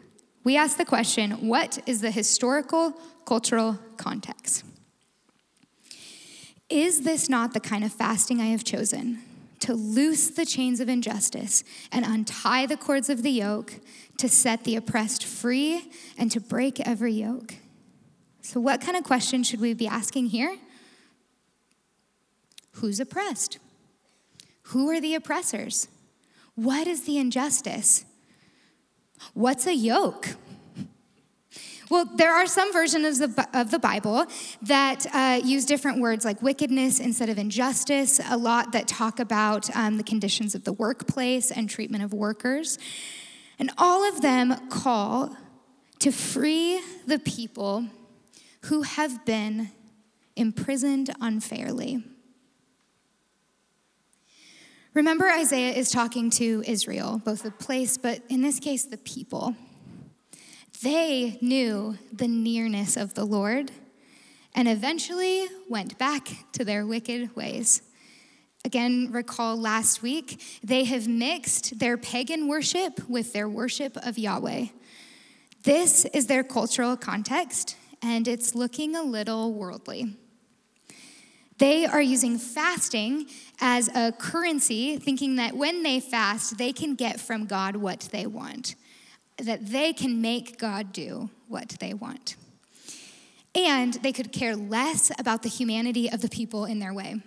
we 0.43 0.57
ask 0.57 0.77
the 0.77 0.85
question 0.85 1.47
what 1.47 1.79
is 1.85 2.01
the 2.01 2.11
historical 2.11 2.91
cultural 3.25 3.79
context? 3.97 4.63
Is 6.69 7.01
this 7.01 7.29
not 7.29 7.53
the 7.53 7.59
kind 7.59 7.83
of 7.83 7.93
fasting 7.93 8.41
I 8.41 8.47
have 8.47 8.63
chosen? 8.63 9.21
To 9.63 9.73
loose 9.73 10.27
the 10.27 10.45
chains 10.45 10.81
of 10.81 10.89
injustice 10.89 11.63
and 11.89 12.05
untie 12.05 12.65
the 12.65 12.75
cords 12.75 13.09
of 13.09 13.23
the 13.23 13.31
yoke, 13.31 13.79
to 14.17 14.27
set 14.27 14.65
the 14.65 14.75
oppressed 14.75 15.23
free 15.23 15.89
and 16.17 16.29
to 16.31 16.41
break 16.41 16.81
every 16.81 17.13
yoke. 17.13 17.55
So, 18.41 18.59
what 18.59 18.81
kind 18.81 18.97
of 18.97 19.05
question 19.05 19.41
should 19.41 19.61
we 19.61 19.73
be 19.73 19.87
asking 19.87 20.27
here? 20.27 20.57
Who's 22.71 22.99
oppressed? 22.99 23.59
Who 24.63 24.89
are 24.89 24.99
the 24.99 25.15
oppressors? 25.15 25.87
What 26.55 26.85
is 26.85 27.05
the 27.05 27.17
injustice? 27.17 28.03
What's 29.33 29.65
a 29.65 29.73
yoke? 29.73 30.35
Well, 31.89 32.05
there 32.05 32.33
are 32.33 32.47
some 32.47 32.71
versions 32.71 33.19
of 33.19 33.35
the, 33.35 33.47
of 33.53 33.71
the 33.71 33.79
Bible 33.79 34.25
that 34.61 35.05
uh, 35.13 35.41
use 35.43 35.65
different 35.65 35.99
words 35.99 36.23
like 36.23 36.41
wickedness 36.41 36.99
instead 36.99 37.29
of 37.29 37.37
injustice, 37.37 38.21
a 38.29 38.37
lot 38.37 38.71
that 38.71 38.87
talk 38.87 39.19
about 39.19 39.75
um, 39.75 39.97
the 39.97 40.03
conditions 40.03 40.55
of 40.55 40.63
the 40.63 40.73
workplace 40.73 41.51
and 41.51 41.69
treatment 41.69 42.03
of 42.03 42.13
workers. 42.13 42.79
And 43.59 43.71
all 43.77 44.07
of 44.07 44.21
them 44.21 44.69
call 44.69 45.35
to 45.99 46.11
free 46.11 46.81
the 47.05 47.19
people 47.19 47.85
who 48.63 48.83
have 48.83 49.25
been 49.25 49.71
imprisoned 50.35 51.09
unfairly. 51.19 52.03
Remember, 54.93 55.29
Isaiah 55.29 55.73
is 55.73 55.91
talking 55.91 56.29
to 56.31 56.63
Israel, 56.65 57.21
both 57.23 57.43
the 57.43 57.51
place, 57.51 57.97
but 57.97 58.21
in 58.29 58.41
this 58.41 58.59
case, 58.59 58.85
the 58.85 58.97
people. 58.97 59.55
They 60.83 61.37
knew 61.39 61.97
the 62.11 62.27
nearness 62.27 62.97
of 62.97 63.13
the 63.13 63.23
Lord 63.23 63.71
and 64.53 64.67
eventually 64.67 65.47
went 65.69 65.97
back 65.97 66.27
to 66.51 66.65
their 66.65 66.85
wicked 66.85 67.33
ways. 67.37 67.81
Again, 68.65 69.07
recall 69.09 69.55
last 69.55 70.01
week, 70.01 70.43
they 70.61 70.83
have 70.83 71.07
mixed 71.07 71.79
their 71.79 71.95
pagan 71.95 72.49
worship 72.49 73.07
with 73.07 73.31
their 73.31 73.47
worship 73.47 73.95
of 74.05 74.17
Yahweh. 74.17 74.65
This 75.63 76.03
is 76.03 76.27
their 76.27 76.43
cultural 76.43 76.97
context, 76.97 77.77
and 78.01 78.27
it's 78.27 78.53
looking 78.53 78.93
a 78.93 79.03
little 79.03 79.53
worldly. 79.53 80.17
They 81.59 81.85
are 81.85 82.01
using 82.01 82.37
fasting 82.37 83.27
as 83.61 83.87
a 83.95 84.11
currency, 84.11 84.97
thinking 84.97 85.37
that 85.37 85.55
when 85.55 85.81
they 85.81 86.01
fast, 86.01 86.57
they 86.57 86.73
can 86.73 86.95
get 86.95 87.21
from 87.21 87.45
God 87.45 87.77
what 87.77 88.09
they 88.11 88.25
want 88.25 88.75
that 89.37 89.67
they 89.67 89.93
can 89.93 90.21
make 90.21 90.57
God 90.57 90.93
do 90.93 91.29
what 91.47 91.69
they 91.79 91.93
want. 91.93 92.35
And 93.55 93.93
they 93.95 94.11
could 94.11 94.31
care 94.31 94.55
less 94.55 95.11
about 95.19 95.43
the 95.43 95.49
humanity 95.49 96.09
of 96.09 96.21
the 96.21 96.29
people 96.29 96.65
in 96.65 96.79
their 96.79 96.93
way. 96.93 97.21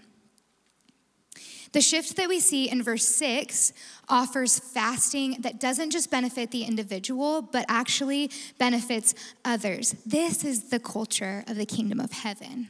The 1.73 1.81
shift 1.81 2.17
that 2.17 2.29
we 2.29 2.41
see 2.41 2.71
in 2.71 2.83
verse 2.83 3.07
6 3.07 3.73
offers 4.09 4.59
fasting 4.59 5.37
that 5.41 5.61
doesn't 5.61 5.91
just 5.91 6.11
benefit 6.11 6.51
the 6.51 6.65
individual, 6.65 7.43
but 7.43 7.67
actually 7.69 8.31
benefits 8.59 9.15
others. 9.45 9.95
This 10.07 10.45
is 10.45 10.71
the 10.71 10.81
culture 10.81 11.45
of 11.47 11.57
the 11.57 11.67
kingdom 11.67 12.01
of 12.01 12.13
heaven. 12.13 12.69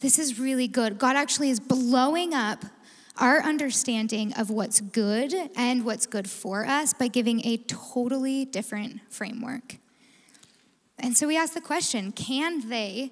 This 0.00 0.18
is 0.18 0.38
really 0.38 0.66
good. 0.66 0.98
God 0.98 1.14
actually 1.14 1.50
is 1.50 1.60
blowing 1.60 2.34
up 2.34 2.64
our 3.18 3.40
understanding 3.42 4.32
of 4.34 4.50
what's 4.50 4.80
good 4.80 5.34
and 5.56 5.84
what's 5.84 6.06
good 6.06 6.28
for 6.28 6.64
us 6.64 6.94
by 6.94 7.08
giving 7.08 7.46
a 7.46 7.58
totally 7.58 8.44
different 8.44 9.00
framework. 9.12 9.76
And 10.98 11.16
so 11.16 11.26
we 11.26 11.36
ask 11.36 11.54
the 11.54 11.60
question 11.60 12.12
can 12.12 12.68
they 12.68 13.10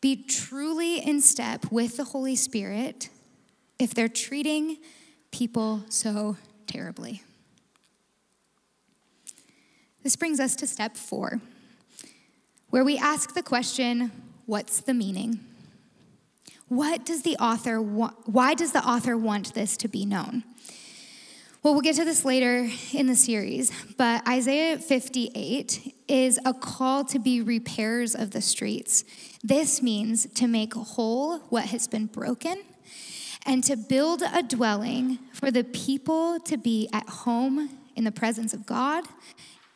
be 0.00 0.16
truly 0.16 0.98
in 0.98 1.20
step 1.20 1.70
with 1.70 1.96
the 1.96 2.04
Holy 2.04 2.36
Spirit 2.36 3.08
if 3.78 3.94
they're 3.94 4.08
treating 4.08 4.78
people 5.30 5.84
so 5.88 6.36
terribly? 6.66 7.22
This 10.02 10.16
brings 10.16 10.40
us 10.40 10.56
to 10.56 10.66
step 10.66 10.96
four, 10.96 11.40
where 12.70 12.84
we 12.84 12.96
ask 12.96 13.34
the 13.34 13.42
question 13.42 14.10
what's 14.46 14.80
the 14.80 14.94
meaning? 14.94 15.40
What 16.70 17.04
does 17.04 17.22
the 17.22 17.36
author 17.38 17.82
want, 17.82 18.14
why 18.28 18.54
does 18.54 18.70
the 18.70 18.88
author 18.88 19.16
want 19.16 19.54
this 19.54 19.76
to 19.78 19.88
be 19.88 20.06
known? 20.06 20.44
Well, 21.64 21.74
we'll 21.74 21.82
get 21.82 21.96
to 21.96 22.04
this 22.04 22.24
later 22.24 22.70
in 22.92 23.08
the 23.08 23.16
series, 23.16 23.72
but 23.96 24.26
Isaiah 24.28 24.78
58 24.78 25.96
is 26.06 26.38
a 26.44 26.54
call 26.54 27.04
to 27.06 27.18
be 27.18 27.40
repairers 27.40 28.14
of 28.14 28.30
the 28.30 28.40
streets. 28.40 29.02
This 29.42 29.82
means 29.82 30.26
to 30.34 30.46
make 30.46 30.74
whole 30.74 31.40
what 31.48 31.64
has 31.64 31.88
been 31.88 32.06
broken 32.06 32.62
and 33.44 33.64
to 33.64 33.76
build 33.76 34.22
a 34.22 34.44
dwelling 34.44 35.18
for 35.32 35.50
the 35.50 35.64
people 35.64 36.38
to 36.38 36.56
be 36.56 36.88
at 36.92 37.08
home 37.08 37.80
in 37.96 38.04
the 38.04 38.12
presence 38.12 38.54
of 38.54 38.64
God 38.64 39.02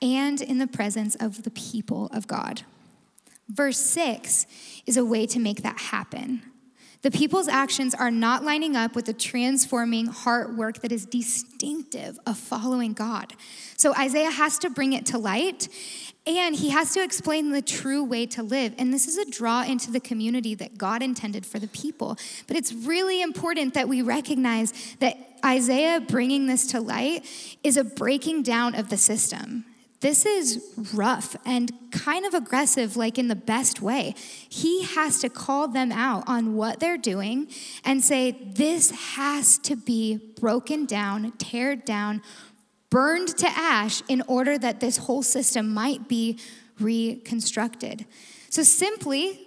and 0.00 0.40
in 0.40 0.58
the 0.58 0.68
presence 0.68 1.16
of 1.16 1.42
the 1.42 1.50
people 1.50 2.06
of 2.12 2.28
God. 2.28 2.62
Verse 3.48 3.80
6 3.80 4.46
is 4.86 4.96
a 4.96 5.04
way 5.04 5.26
to 5.26 5.40
make 5.40 5.62
that 5.62 5.78
happen. 5.78 6.42
The 7.04 7.10
people's 7.10 7.48
actions 7.48 7.94
are 7.94 8.10
not 8.10 8.44
lining 8.44 8.76
up 8.76 8.96
with 8.96 9.04
the 9.04 9.12
transforming 9.12 10.06
heart 10.06 10.54
work 10.54 10.80
that 10.80 10.90
is 10.90 11.04
distinctive 11.04 12.18
of 12.26 12.38
following 12.38 12.94
God. 12.94 13.34
So 13.76 13.94
Isaiah 13.94 14.30
has 14.30 14.58
to 14.60 14.70
bring 14.70 14.94
it 14.94 15.04
to 15.06 15.18
light 15.18 15.68
and 16.26 16.56
he 16.56 16.70
has 16.70 16.94
to 16.94 17.04
explain 17.04 17.50
the 17.50 17.60
true 17.60 18.02
way 18.02 18.24
to 18.28 18.42
live. 18.42 18.74
And 18.78 18.90
this 18.90 19.06
is 19.06 19.18
a 19.18 19.30
draw 19.30 19.64
into 19.64 19.90
the 19.90 20.00
community 20.00 20.54
that 20.54 20.78
God 20.78 21.02
intended 21.02 21.44
for 21.44 21.58
the 21.58 21.68
people. 21.68 22.16
But 22.46 22.56
it's 22.56 22.72
really 22.72 23.20
important 23.20 23.74
that 23.74 23.86
we 23.86 24.00
recognize 24.00 24.72
that 25.00 25.18
Isaiah 25.44 26.00
bringing 26.00 26.46
this 26.46 26.68
to 26.68 26.80
light 26.80 27.26
is 27.62 27.76
a 27.76 27.84
breaking 27.84 28.44
down 28.44 28.74
of 28.74 28.88
the 28.88 28.96
system. 28.96 29.66
This 30.04 30.26
is 30.26 30.62
rough 30.92 31.34
and 31.46 31.72
kind 31.90 32.26
of 32.26 32.34
aggressive, 32.34 32.94
like 32.94 33.18
in 33.18 33.28
the 33.28 33.34
best 33.34 33.80
way. 33.80 34.14
He 34.46 34.82
has 34.82 35.18
to 35.20 35.30
call 35.30 35.66
them 35.66 35.90
out 35.92 36.24
on 36.26 36.56
what 36.56 36.78
they're 36.78 36.98
doing 36.98 37.48
and 37.86 38.04
say, 38.04 38.32
This 38.32 38.90
has 39.14 39.56
to 39.60 39.76
be 39.76 40.18
broken 40.38 40.84
down, 40.84 41.32
teared 41.38 41.86
down, 41.86 42.20
burned 42.90 43.28
to 43.38 43.46
ash 43.46 44.02
in 44.06 44.22
order 44.28 44.58
that 44.58 44.80
this 44.80 44.98
whole 44.98 45.22
system 45.22 45.72
might 45.72 46.06
be 46.06 46.38
reconstructed. 46.78 48.04
So, 48.50 48.62
simply, 48.62 49.40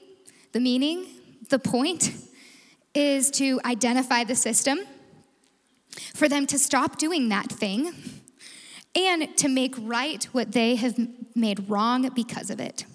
the 0.54 0.60
meaning, 0.60 1.06
the 1.50 1.60
point 1.60 2.14
is 2.96 3.30
to 3.30 3.62
identify 3.64 4.24
the 4.24 4.34
system, 4.34 4.80
for 6.16 6.28
them 6.28 6.48
to 6.48 6.58
stop 6.58 6.98
doing 6.98 7.30
that 7.30 7.46
thing 7.52 7.94
and 8.96 9.36
to 9.38 9.48
make 9.48 9.76
right 9.80 10.24
what 10.32 10.52
they 10.52 10.76
have 10.76 10.98
made 11.36 11.70
wrong 11.70 12.10
because 12.10 12.50
of 12.50 12.60
it. 12.60 12.86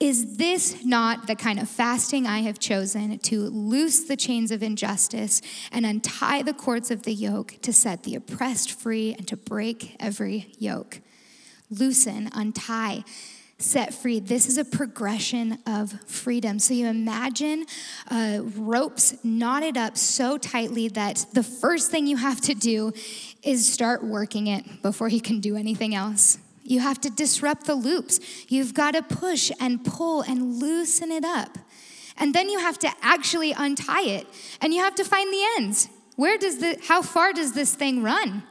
Is 0.00 0.38
this 0.38 0.82
not 0.82 1.26
the 1.26 1.36
kind 1.36 1.58
of 1.58 1.68
fasting 1.68 2.26
I 2.26 2.38
have 2.40 2.58
chosen 2.58 3.18
to 3.18 3.42
loose 3.42 4.04
the 4.04 4.16
chains 4.16 4.50
of 4.50 4.62
injustice 4.62 5.42
and 5.70 5.84
untie 5.84 6.40
the 6.40 6.54
cords 6.54 6.90
of 6.90 7.02
the 7.02 7.12
yoke, 7.12 7.56
to 7.60 7.70
set 7.70 8.04
the 8.04 8.14
oppressed 8.14 8.72
free 8.72 9.12
and 9.12 9.28
to 9.28 9.36
break 9.36 9.96
every 10.00 10.52
yoke? 10.58 11.02
Loosen, 11.68 12.30
untie, 12.32 13.04
set 13.58 13.92
free. 13.92 14.20
This 14.20 14.48
is 14.48 14.56
a 14.56 14.64
progression 14.64 15.58
of 15.66 15.92
freedom. 16.06 16.58
So 16.58 16.72
you 16.72 16.86
imagine 16.86 17.66
uh, 18.10 18.40
ropes 18.56 19.22
knotted 19.22 19.76
up 19.76 19.98
so 19.98 20.38
tightly 20.38 20.88
that 20.88 21.26
the 21.34 21.42
first 21.42 21.90
thing 21.90 22.06
you 22.06 22.16
have 22.16 22.40
to 22.42 22.54
do 22.54 22.92
is 23.42 23.70
start 23.70 24.04
working 24.04 24.46
it 24.46 24.82
before 24.82 25.08
you 25.08 25.20
can 25.20 25.40
do 25.40 25.56
anything 25.56 25.94
else. 25.94 26.38
You 26.62 26.80
have 26.80 27.00
to 27.00 27.10
disrupt 27.10 27.66
the 27.66 27.74
loops. 27.74 28.20
You've 28.48 28.74
got 28.74 28.92
to 28.92 29.02
push 29.02 29.50
and 29.58 29.84
pull 29.84 30.22
and 30.22 30.60
loosen 30.60 31.10
it 31.10 31.24
up. 31.24 31.58
And 32.16 32.34
then 32.34 32.48
you 32.48 32.58
have 32.58 32.78
to 32.80 32.90
actually 33.00 33.52
untie 33.52 34.02
it 34.02 34.26
and 34.60 34.74
you 34.74 34.80
have 34.82 34.94
to 34.96 35.04
find 35.04 35.32
the 35.32 35.42
ends. 35.56 35.88
Where 36.16 36.36
does 36.36 36.58
the 36.58 36.78
how 36.86 37.00
far 37.02 37.32
does 37.32 37.54
this 37.54 37.74
thing 37.74 38.02
run? 38.02 38.42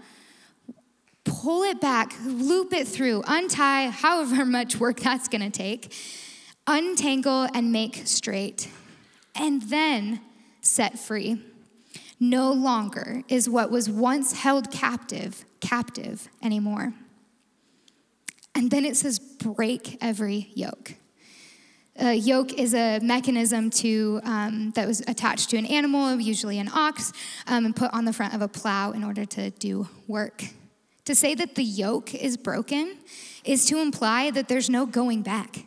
Pull 1.24 1.64
it 1.64 1.80
back, 1.80 2.16
loop 2.26 2.74
it 2.74 2.88
through, 2.88 3.24
untie 3.28 3.90
however 3.90 4.44
much 4.44 4.78
work 4.78 5.00
that's 5.00 5.28
going 5.28 5.50
to 5.50 5.56
take. 5.56 5.94
Untangle 6.66 7.48
and 7.54 7.72
make 7.72 8.02
straight. 8.06 8.70
And 9.36 9.62
then 9.64 10.20
set 10.62 10.98
free 10.98 11.40
no 12.20 12.52
longer 12.52 13.24
is 13.28 13.50
what 13.50 13.72
was 13.72 13.90
once 13.90 14.34
held 14.34 14.72
captive 14.72 15.46
captive 15.62 16.28
anymore. 16.42 16.94
And 18.56 18.72
then 18.72 18.86
it 18.86 18.98
says, 18.98 19.20
break 19.20 19.98
every 20.02 20.52
yoke. 20.54 20.96
A 21.96 22.14
yoke 22.14 22.54
is 22.54 22.74
a 22.74 23.00
mechanism 23.00 23.70
to, 23.72 24.22
um, 24.24 24.72
that 24.72 24.88
was 24.88 25.02
attached 25.02 25.50
to 25.50 25.58
an 25.58 25.66
animal, 25.66 26.20
usually 26.20 26.58
an 26.60 26.70
ox, 26.74 27.12
um, 27.46 27.66
and 27.66 27.76
put 27.76 27.94
on 27.94 28.06
the 28.06 28.14
front 28.14 28.34
of 28.34 28.42
a 28.42 28.48
plow 28.48 28.92
in 28.92 29.04
order 29.04 29.26
to 29.26 29.50
do 29.52 29.88
work. 30.08 30.46
To 31.06 31.16
say 31.16 31.36
that 31.36 31.56
the 31.56 31.64
yoke 31.64 32.14
is 32.16 32.38
broken 32.38 32.98
is 33.44 33.66
to 33.66 33.80
imply 33.80 34.32
that 34.32 34.48
there's 34.48 34.70
no 34.70 34.86
going 34.86 35.24
back. 35.24 35.66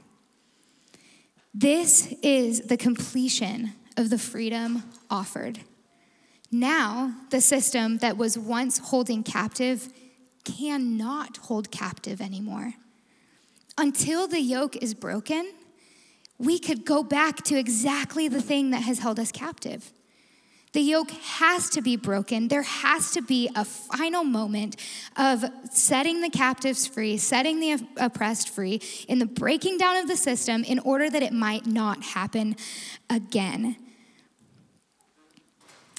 This 1.53 2.15
is 2.23 2.63
the 2.63 2.79
completion 2.79 3.73
of 3.99 4.09
the 4.09 4.19
freedom 4.19 4.85
offered. 5.11 5.61
Now, 6.53 7.15
the 7.31 7.41
system 7.41 7.99
that 7.99 8.19
was 8.19 8.39
once 8.39 8.77
holding 8.77 9.23
captive 9.23 9.89
cannot 10.45 11.39
hold 11.39 11.71
captive 11.71 12.21
anymore. 12.21 12.75
Until 13.79 14.29
the 14.29 14.41
yoke 14.41 14.77
is 14.77 14.93
broken, 14.93 15.51
we 16.39 16.59
could 16.59 16.85
go 16.85 17.03
back 17.03 17.43
to 17.45 17.59
exactly 17.59 18.29
the 18.29 18.43
thing 18.43 18.71
that 18.71 18.83
has 18.83 18.99
held 18.99 19.19
us 19.19 19.33
captive. 19.33 19.93
The 20.73 20.81
yoke 20.81 21.11
has 21.11 21.71
to 21.71 21.83
be 21.83 21.97
broken. 21.97 22.49
There 22.49 22.63
has 22.63 23.13
to 23.13 23.23
be 23.23 23.49
a 23.55 23.65
final 23.65 24.25
moment 24.25 24.77
of 25.17 25.45
setting 25.71 26.21
the 26.21 26.31
captives 26.31 26.87
free, 26.87 27.17
setting 27.17 27.61
the 27.61 27.87
oppressed 27.99 28.51
free, 28.51 28.81
in 29.09 29.19
the 29.19 29.27
breaking 29.27 29.79
down 29.79 29.97
of 29.99 30.09
the 30.09 30.17
system 30.17 30.65
in 30.65 30.79
order 30.81 31.09
that 31.09 31.23
it 31.23 31.33
might 31.33 31.67
not 31.67 32.03
happen 32.03 32.57
again. 33.09 33.77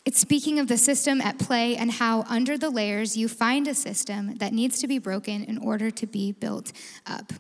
It's 0.06 0.20
speaking 0.20 0.60
of 0.60 0.68
the 0.68 0.78
system 0.78 1.22
at 1.22 1.40
play 1.40 1.78
and 1.78 1.90
how 1.90 2.24
under 2.28 2.58
the 2.58 2.70
layers 2.70 3.16
you 3.16 3.30
find 3.30 3.68
a 3.68 3.74
system 3.74 4.36
that 4.38 4.54
needs 4.54 4.80
to 4.80 4.88
be 4.88 5.00
broken 5.00 5.44
in 5.46 5.58
order 5.58 5.90
to 5.92 6.06
be 6.06 6.34
built 6.34 6.74
up. 7.06 7.32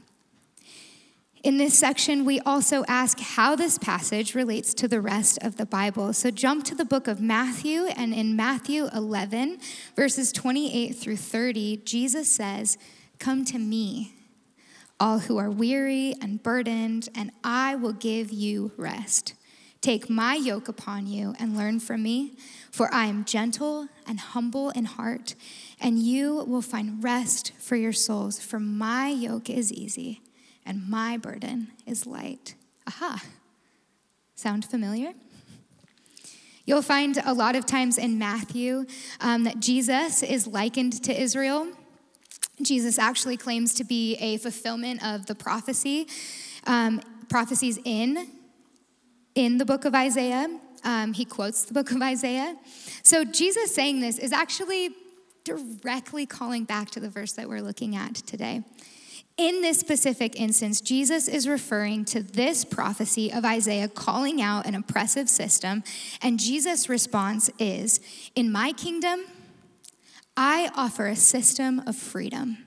In 1.43 1.57
this 1.57 1.77
section, 1.77 2.23
we 2.23 2.39
also 2.39 2.85
ask 2.87 3.19
how 3.19 3.53
this 3.57 3.77
passage 3.77 4.33
relates 4.33 4.73
to 4.75 4.87
the 4.87 5.01
rest 5.01 5.37
of 5.41 5.57
the 5.57 5.65
Bible. 5.65 6.13
So 6.13 6.31
jump 6.31 6.63
to 6.65 6.75
the 6.75 6.85
book 6.85 7.09
of 7.09 7.19
Matthew, 7.19 7.87
and 7.97 8.13
in 8.13 8.37
Matthew 8.37 8.87
11, 8.93 9.59
verses 9.93 10.31
28 10.31 10.93
through 10.93 11.17
30, 11.17 11.81
Jesus 11.83 12.29
says, 12.29 12.77
Come 13.19 13.43
to 13.43 13.59
me, 13.59 14.13
all 15.01 15.19
who 15.19 15.37
are 15.37 15.51
weary 15.51 16.15
and 16.21 16.41
burdened, 16.41 17.09
and 17.13 17.31
I 17.43 17.75
will 17.75 17.91
give 17.91 18.31
you 18.31 18.71
rest. 18.77 19.33
Take 19.83 20.09
my 20.09 20.35
yoke 20.35 20.69
upon 20.69 21.07
you 21.07 21.35
and 21.39 21.57
learn 21.57 21.81
from 21.81 22.03
me, 22.03 22.37
for 22.71 22.87
I 22.93 23.07
am 23.07 23.25
gentle 23.25 23.89
and 24.07 24.17
humble 24.17 24.69
in 24.69 24.85
heart, 24.85 25.35
and 25.77 25.99
you 25.99 26.45
will 26.47 26.61
find 26.61 27.03
rest 27.03 27.51
for 27.59 27.75
your 27.75 27.91
souls, 27.91 28.39
for 28.39 28.61
my 28.61 29.09
yoke 29.09 29.49
is 29.49 29.73
easy 29.73 30.21
and 30.65 30.89
my 30.89 31.17
burden 31.17 31.67
is 31.85 32.07
light. 32.07 32.55
Aha. 32.87 33.21
Sound 34.35 34.63
familiar? 34.63 35.11
You'll 36.63 36.81
find 36.81 37.17
a 37.25 37.33
lot 37.33 37.57
of 37.57 37.65
times 37.65 37.97
in 37.97 38.17
Matthew 38.17 38.85
um, 39.19 39.43
that 39.43 39.59
Jesus 39.59 40.23
is 40.23 40.47
likened 40.47 41.03
to 41.03 41.21
Israel. 41.21 41.67
Jesus 42.61 42.97
actually 42.97 43.35
claims 43.35 43.73
to 43.73 43.83
be 43.83 44.15
a 44.15 44.37
fulfillment 44.37 45.05
of 45.05 45.25
the 45.25 45.35
prophecy, 45.35 46.07
um, 46.65 47.01
prophecies 47.27 47.79
in 47.83 48.29
in 49.35 49.57
the 49.57 49.65
book 49.65 49.85
of 49.85 49.95
Isaiah. 49.95 50.47
Um, 50.83 51.13
he 51.13 51.25
quotes 51.25 51.63
the 51.63 51.73
book 51.73 51.91
of 51.91 52.01
Isaiah. 52.01 52.55
So 53.03 53.23
Jesus 53.23 53.73
saying 53.73 54.01
this 54.01 54.19
is 54.19 54.31
actually 54.31 54.89
directly 55.43 56.25
calling 56.25 56.63
back 56.63 56.89
to 56.91 56.99
the 56.99 57.09
verse 57.09 57.33
that 57.33 57.47
we're 57.47 57.61
looking 57.61 57.95
at 57.95 58.15
today. 58.15 58.63
In 59.35 59.61
this 59.61 59.79
specific 59.79 60.39
instance, 60.39 60.79
Jesus 60.79 61.27
is 61.27 61.47
referring 61.47 62.05
to 62.05 62.21
this 62.21 62.63
prophecy 62.63 63.33
of 63.33 63.43
Isaiah 63.43 63.87
calling 63.87 64.41
out 64.41 64.67
an 64.67 64.75
oppressive 64.75 65.27
system, 65.27 65.83
and 66.21 66.39
Jesus' 66.39 66.87
response 66.87 67.49
is 67.57 67.99
In 68.35 68.51
my 68.51 68.73
kingdom, 68.73 69.25
I 70.37 70.69
offer 70.75 71.07
a 71.07 71.15
system 71.15 71.81
of 71.87 71.95
freedom. 71.95 72.59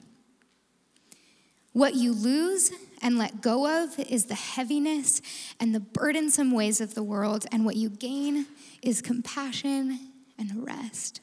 What 1.72 1.94
you 1.94 2.12
lose 2.12 2.72
and 3.02 3.18
let 3.18 3.40
go 3.40 3.84
of 3.84 3.98
is 3.98 4.26
the 4.26 4.34
heaviness 4.34 5.22
and 5.60 5.74
the 5.74 5.80
burdensome 5.80 6.50
ways 6.50 6.80
of 6.80 6.94
the 6.94 7.02
world, 7.02 7.46
and 7.52 7.64
what 7.64 7.76
you 7.76 7.90
gain 7.90 8.46
is 8.82 9.02
compassion 9.02 9.98
and 10.38 10.66
rest. 10.66 11.20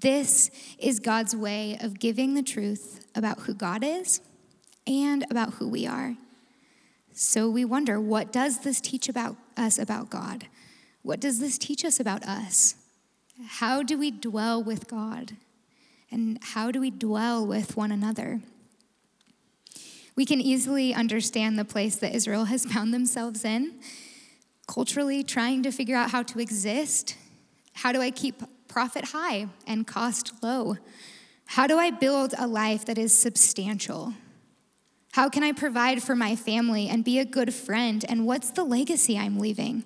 This 0.00 0.50
is 0.78 0.98
God's 0.98 1.36
way 1.36 1.76
of 1.80 1.98
giving 1.98 2.34
the 2.34 2.42
truth 2.42 3.06
about 3.14 3.40
who 3.40 3.54
God 3.54 3.84
is 3.84 4.20
and 4.86 5.26
about 5.30 5.54
who 5.54 5.68
we 5.68 5.86
are. 5.86 6.16
So 7.12 7.50
we 7.50 7.64
wonder 7.64 8.00
what 8.00 8.32
does 8.32 8.60
this 8.60 8.80
teach 8.80 9.08
about 9.08 9.36
us 9.56 9.78
about 9.78 10.08
God? 10.08 10.46
What 11.02 11.20
does 11.20 11.38
this 11.38 11.58
teach 11.58 11.84
us 11.84 12.00
about 12.00 12.22
us? 12.24 12.76
How 13.46 13.82
do 13.82 13.98
we 13.98 14.10
dwell 14.10 14.62
with 14.62 14.88
God? 14.88 15.32
And 16.10 16.38
how 16.42 16.70
do 16.70 16.80
we 16.80 16.90
dwell 16.90 17.46
with 17.46 17.76
one 17.76 17.92
another? 17.92 18.40
We 20.16 20.24
can 20.26 20.40
easily 20.40 20.92
understand 20.94 21.58
the 21.58 21.64
place 21.64 21.96
that 21.96 22.14
Israel 22.14 22.46
has 22.46 22.64
found 22.72 22.92
themselves 22.92 23.44
in, 23.44 23.80
culturally 24.66 25.22
trying 25.22 25.62
to 25.62 25.70
figure 25.70 25.96
out 25.96 26.10
how 26.10 26.22
to 26.24 26.40
exist. 26.40 27.16
How 27.74 27.92
do 27.92 28.00
I 28.00 28.10
keep 28.10 28.42
profit 28.68 29.06
high 29.06 29.48
and 29.66 29.86
cost 29.86 30.32
low? 30.42 30.76
How 31.46 31.66
do 31.66 31.78
I 31.78 31.90
build 31.90 32.34
a 32.38 32.46
life 32.46 32.84
that 32.86 32.98
is 32.98 33.12
substantial? 33.12 34.14
How 35.12 35.28
can 35.28 35.42
I 35.42 35.52
provide 35.52 36.02
for 36.02 36.14
my 36.14 36.36
family 36.36 36.88
and 36.88 37.04
be 37.04 37.18
a 37.18 37.24
good 37.24 37.52
friend? 37.52 38.04
And 38.08 38.26
what's 38.26 38.50
the 38.50 38.62
legacy 38.62 39.18
I'm 39.18 39.38
leaving? 39.38 39.84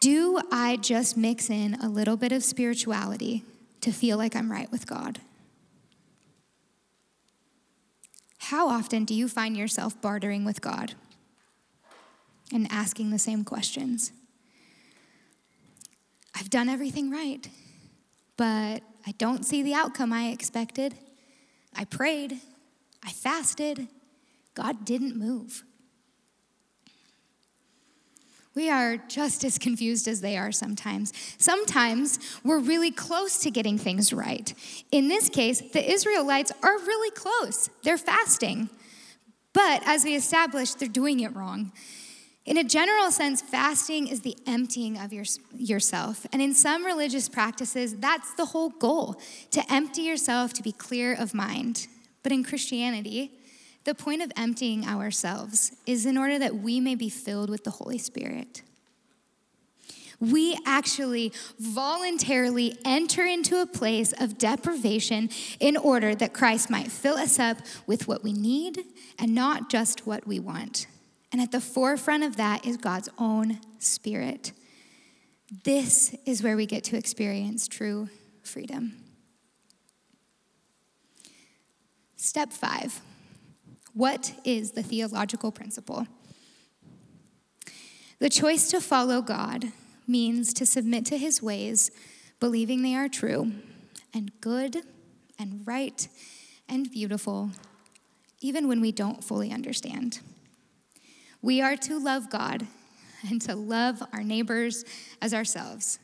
Do 0.00 0.40
I 0.50 0.76
just 0.76 1.16
mix 1.16 1.50
in 1.50 1.74
a 1.74 1.88
little 1.88 2.16
bit 2.16 2.32
of 2.32 2.42
spirituality 2.42 3.44
to 3.80 3.92
feel 3.92 4.18
like 4.18 4.34
I'm 4.34 4.50
right 4.50 4.70
with 4.72 4.86
God? 4.86 5.20
How 8.50 8.68
often 8.68 9.04
do 9.04 9.14
you 9.14 9.28
find 9.28 9.56
yourself 9.56 10.00
bartering 10.02 10.44
with 10.44 10.60
God 10.60 10.94
and 12.52 12.66
asking 12.68 13.10
the 13.10 13.18
same 13.20 13.44
questions? 13.44 14.10
I've 16.34 16.50
done 16.50 16.68
everything 16.68 17.12
right, 17.12 17.48
but 18.36 18.82
I 19.06 19.12
don't 19.18 19.46
see 19.46 19.62
the 19.62 19.74
outcome 19.74 20.12
I 20.12 20.30
expected. 20.30 20.96
I 21.76 21.84
prayed, 21.84 22.40
I 23.04 23.12
fasted, 23.12 23.86
God 24.54 24.84
didn't 24.84 25.14
move. 25.14 25.62
We 28.54 28.68
are 28.68 28.96
just 28.96 29.44
as 29.44 29.58
confused 29.58 30.08
as 30.08 30.20
they 30.20 30.36
are 30.36 30.50
sometimes. 30.50 31.12
Sometimes 31.38 32.18
we're 32.44 32.58
really 32.58 32.90
close 32.90 33.38
to 33.38 33.50
getting 33.50 33.78
things 33.78 34.12
right. 34.12 34.52
In 34.90 35.08
this 35.08 35.28
case, 35.28 35.60
the 35.60 35.88
Israelites 35.88 36.50
are 36.62 36.78
really 36.78 37.10
close. 37.12 37.70
They're 37.84 37.98
fasting. 37.98 38.68
But 39.52 39.82
as 39.86 40.04
we 40.04 40.16
established, 40.16 40.78
they're 40.80 40.88
doing 40.88 41.20
it 41.20 41.34
wrong. 41.34 41.72
In 42.44 42.56
a 42.56 42.64
general 42.64 43.12
sense, 43.12 43.40
fasting 43.40 44.08
is 44.08 44.22
the 44.22 44.36
emptying 44.46 44.98
of 44.98 45.12
your, 45.12 45.24
yourself. 45.54 46.26
And 46.32 46.42
in 46.42 46.54
some 46.54 46.84
religious 46.84 47.28
practices, 47.28 47.94
that's 47.96 48.34
the 48.34 48.46
whole 48.46 48.70
goal 48.70 49.20
to 49.52 49.72
empty 49.72 50.02
yourself 50.02 50.52
to 50.54 50.62
be 50.62 50.72
clear 50.72 51.14
of 51.14 51.34
mind. 51.34 51.86
But 52.22 52.32
in 52.32 52.42
Christianity, 52.42 53.32
the 53.84 53.94
point 53.94 54.22
of 54.22 54.30
emptying 54.36 54.84
ourselves 54.84 55.72
is 55.86 56.06
in 56.06 56.18
order 56.18 56.38
that 56.38 56.56
we 56.56 56.80
may 56.80 56.94
be 56.94 57.08
filled 57.08 57.50
with 57.50 57.64
the 57.64 57.70
Holy 57.70 57.98
Spirit. 57.98 58.62
We 60.20 60.58
actually 60.66 61.32
voluntarily 61.58 62.76
enter 62.84 63.24
into 63.24 63.62
a 63.62 63.66
place 63.66 64.12
of 64.12 64.36
deprivation 64.36 65.30
in 65.58 65.78
order 65.78 66.14
that 66.14 66.34
Christ 66.34 66.68
might 66.68 66.92
fill 66.92 67.16
us 67.16 67.38
up 67.38 67.56
with 67.86 68.06
what 68.06 68.22
we 68.22 68.34
need 68.34 68.84
and 69.18 69.34
not 69.34 69.70
just 69.70 70.06
what 70.06 70.26
we 70.26 70.38
want. 70.38 70.86
And 71.32 71.40
at 71.40 71.52
the 71.52 71.60
forefront 71.60 72.22
of 72.22 72.36
that 72.36 72.66
is 72.66 72.76
God's 72.76 73.08
own 73.18 73.60
Spirit. 73.78 74.52
This 75.64 76.14
is 76.26 76.42
where 76.42 76.56
we 76.56 76.66
get 76.66 76.84
to 76.84 76.98
experience 76.98 77.66
true 77.66 78.10
freedom. 78.42 78.96
Step 82.16 82.52
five 82.52 83.00
what 83.94 84.32
is 84.44 84.72
the 84.72 84.82
theological 84.82 85.50
principle? 85.50 86.06
The 88.18 88.28
choice 88.28 88.70
to 88.70 88.80
follow 88.80 89.22
God 89.22 89.72
means 90.06 90.52
to 90.54 90.66
submit 90.66 91.06
to 91.06 91.16
his 91.16 91.42
ways, 91.42 91.90
believing 92.38 92.82
they 92.82 92.94
are 92.94 93.08
true 93.08 93.52
and 94.12 94.30
good 94.40 94.82
and 95.38 95.66
right 95.66 96.06
and 96.68 96.90
beautiful, 96.90 97.50
even 98.40 98.68
when 98.68 98.80
we 98.80 98.92
don't 98.92 99.24
fully 99.24 99.52
understand. 99.52 100.20
We 101.42 101.62
are 101.62 101.76
to 101.76 101.98
love 101.98 102.28
God 102.28 102.66
and 103.28 103.40
to 103.42 103.54
love 103.54 104.02
our 104.12 104.22
neighbors 104.22 104.84
as 105.22 105.32
ourselves, 105.32 105.98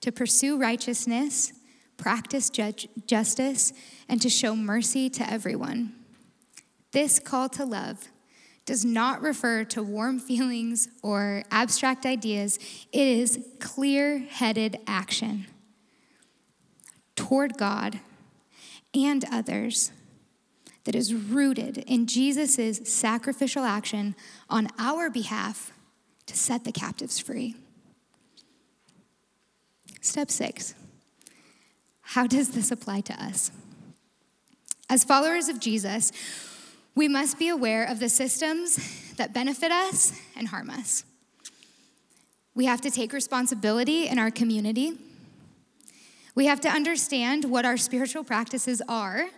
to 0.00 0.10
pursue 0.10 0.58
righteousness, 0.58 1.52
practice 1.96 2.50
justice, 2.50 3.72
and 4.08 4.22
to 4.22 4.30
show 4.30 4.56
mercy 4.56 5.10
to 5.10 5.30
everyone. 5.30 5.99
This 6.92 7.18
call 7.18 7.48
to 7.50 7.64
love 7.64 8.08
does 8.66 8.84
not 8.84 9.22
refer 9.22 9.64
to 9.64 9.82
warm 9.82 10.18
feelings 10.18 10.88
or 11.02 11.42
abstract 11.50 12.06
ideas, 12.06 12.58
it 12.92 13.06
is 13.06 13.44
clear 13.58 14.18
headed 14.18 14.78
action 14.86 15.46
toward 17.16 17.56
God 17.56 18.00
and 18.94 19.24
others 19.30 19.92
that 20.84 20.94
is 20.94 21.14
rooted 21.14 21.78
in 21.78 22.06
Jesus' 22.06 22.80
sacrificial 22.84 23.64
action 23.64 24.14
on 24.48 24.68
our 24.78 25.10
behalf 25.10 25.72
to 26.26 26.36
set 26.36 26.64
the 26.64 26.72
captives 26.72 27.18
free. 27.18 27.54
Step 30.00 30.30
six 30.30 30.74
How 32.00 32.26
does 32.26 32.50
this 32.50 32.70
apply 32.70 33.02
to 33.02 33.22
us? 33.22 33.50
As 34.88 35.04
followers 35.04 35.48
of 35.48 35.60
Jesus, 35.60 36.10
we 37.00 37.08
must 37.08 37.38
be 37.38 37.48
aware 37.48 37.84
of 37.84 37.98
the 37.98 38.10
systems 38.10 39.14
that 39.16 39.32
benefit 39.32 39.72
us 39.72 40.12
and 40.36 40.48
harm 40.48 40.68
us. 40.68 41.02
We 42.54 42.66
have 42.66 42.82
to 42.82 42.90
take 42.90 43.14
responsibility 43.14 44.06
in 44.06 44.18
our 44.18 44.30
community. 44.30 44.98
We 46.34 46.44
have 46.44 46.60
to 46.60 46.68
understand 46.68 47.46
what 47.46 47.64
our 47.64 47.78
spiritual 47.78 48.22
practices 48.22 48.82
are. 48.86 49.30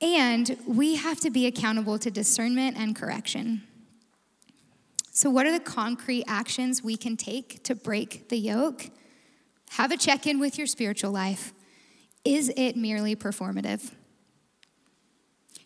And 0.00 0.56
we 0.66 0.96
have 0.96 1.20
to 1.20 1.30
be 1.30 1.44
accountable 1.44 1.98
to 1.98 2.10
discernment 2.10 2.78
and 2.78 2.96
correction. 2.96 3.64
So, 5.12 5.28
what 5.28 5.44
are 5.44 5.52
the 5.52 5.60
concrete 5.60 6.24
actions 6.26 6.82
we 6.82 6.96
can 6.96 7.18
take 7.18 7.62
to 7.64 7.74
break 7.74 8.30
the 8.30 8.38
yoke? 8.38 8.88
Have 9.72 9.90
a 9.90 9.98
check 9.98 10.26
in 10.26 10.40
with 10.40 10.56
your 10.56 10.66
spiritual 10.66 11.10
life. 11.10 11.52
Is 12.24 12.50
it 12.56 12.74
merely 12.74 13.14
performative? 13.14 13.92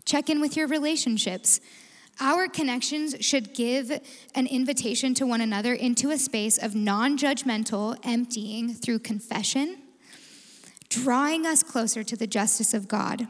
Check 0.09 0.31
in 0.31 0.40
with 0.40 0.57
your 0.57 0.66
relationships. 0.66 1.61
Our 2.18 2.49
connections 2.49 3.14
should 3.21 3.53
give 3.53 3.90
an 4.35 4.47
invitation 4.47 5.12
to 5.12 5.27
one 5.27 5.42
another 5.42 5.75
into 5.75 6.09
a 6.09 6.16
space 6.16 6.57
of 6.57 6.75
non 6.75 7.18
judgmental 7.18 7.94
emptying 8.03 8.73
through 8.73 9.01
confession, 9.01 9.77
drawing 10.88 11.44
us 11.44 11.62
closer 11.62 12.03
to 12.05 12.16
the 12.16 12.27
justice 12.27 12.73
of 12.73 12.88
God. 12.88 13.29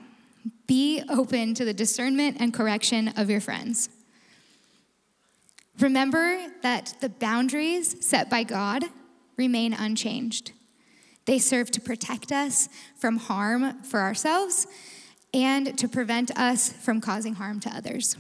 Be 0.69 1.03
open 1.11 1.53
to 1.55 1.65
the 1.65 1.75
discernment 1.75 2.37
and 2.39 2.55
correction 2.55 3.09
of 3.09 3.29
your 3.29 3.41
friends. 3.41 3.89
Remember 5.81 6.39
that 6.63 6.95
the 7.01 7.09
boundaries 7.09 8.07
set 8.07 8.31
by 8.31 8.45
God 8.45 8.85
remain 9.37 9.73
unchanged. 9.73 10.53
They 11.25 11.41
serve 11.41 11.73
to 11.73 11.81
protect 11.81 12.31
us 12.31 12.69
from 12.97 13.17
harm 13.17 13.83
for 13.83 13.99
ourselves 13.99 14.69
and 15.35 15.79
to 15.79 15.89
prevent 15.89 16.37
us 16.39 16.73
from 16.73 17.01
causing 17.01 17.35
harm 17.35 17.61
to 17.61 17.71
others. 17.71 18.17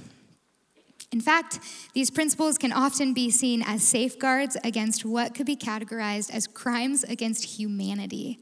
In 1.10 1.20
fact, 1.20 1.58
these 1.94 2.10
principles 2.10 2.58
can 2.58 2.72
often 2.72 3.14
be 3.14 3.30
seen 3.30 3.62
as 3.62 3.82
safeguards 3.82 4.56
against 4.62 5.04
what 5.04 5.34
could 5.34 5.46
be 5.46 5.56
categorized 5.56 6.30
as 6.30 6.46
crimes 6.46 7.02
against 7.04 7.58
humanity, 7.58 8.38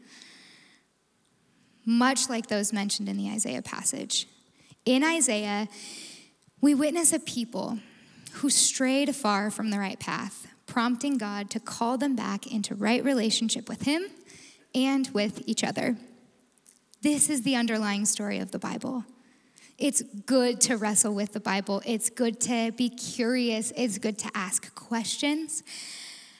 much 1.84 2.28
like 2.28 2.48
those 2.48 2.72
mentioned 2.72 3.08
in 3.08 3.16
the 3.16 3.28
Isaiah 3.28 3.62
passage. 3.62 4.26
In 4.84 5.04
Isaiah, 5.04 5.68
we 6.60 6.74
witness 6.74 7.12
a 7.12 7.20
people 7.20 7.78
who 8.34 8.50
strayed 8.50 9.14
far 9.14 9.50
from 9.50 9.70
the 9.70 9.78
right 9.78 10.00
path, 10.00 10.48
prompting 10.66 11.18
God 11.18 11.50
to 11.50 11.60
call 11.60 11.96
them 11.96 12.16
back 12.16 12.46
into 12.48 12.74
right 12.74 13.04
relationship 13.04 13.68
with 13.68 13.82
Him 13.82 14.06
and 14.74 15.08
with 15.14 15.42
each 15.46 15.62
other. 15.62 15.96
This 17.02 17.28
is 17.28 17.42
the 17.42 17.56
underlying 17.56 18.04
story 18.04 18.38
of 18.38 18.50
the 18.50 18.58
Bible. 18.58 19.04
It's 19.78 20.02
good 20.24 20.60
to 20.62 20.76
wrestle 20.76 21.14
with 21.14 21.32
the 21.32 21.40
Bible. 21.40 21.82
It's 21.84 22.08
good 22.08 22.40
to 22.42 22.72
be 22.72 22.88
curious. 22.88 23.72
It's 23.76 23.98
good 23.98 24.18
to 24.20 24.30
ask 24.34 24.74
questions. 24.74 25.62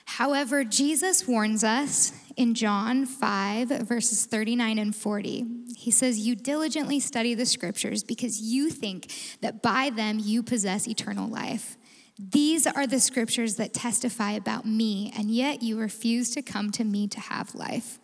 However, 0.06 0.64
Jesus 0.64 1.28
warns 1.28 1.62
us 1.62 2.12
in 2.36 2.54
John 2.54 3.04
5, 3.04 3.68
verses 3.86 4.24
39 4.24 4.78
and 4.78 4.96
40. 4.96 5.44
He 5.76 5.90
says, 5.90 6.18
You 6.18 6.34
diligently 6.34 7.00
study 7.00 7.34
the 7.34 7.44
scriptures 7.44 8.02
because 8.02 8.40
you 8.40 8.70
think 8.70 9.12
that 9.42 9.62
by 9.62 9.90
them 9.90 10.18
you 10.18 10.42
possess 10.42 10.88
eternal 10.88 11.28
life. 11.28 11.76
These 12.18 12.66
are 12.66 12.86
the 12.86 13.00
scriptures 13.00 13.56
that 13.56 13.74
testify 13.74 14.32
about 14.32 14.64
me, 14.64 15.12
and 15.14 15.30
yet 15.30 15.62
you 15.62 15.78
refuse 15.78 16.30
to 16.30 16.40
come 16.40 16.70
to 16.72 16.84
me 16.84 17.08
to 17.08 17.20
have 17.20 17.54
life. 17.54 17.98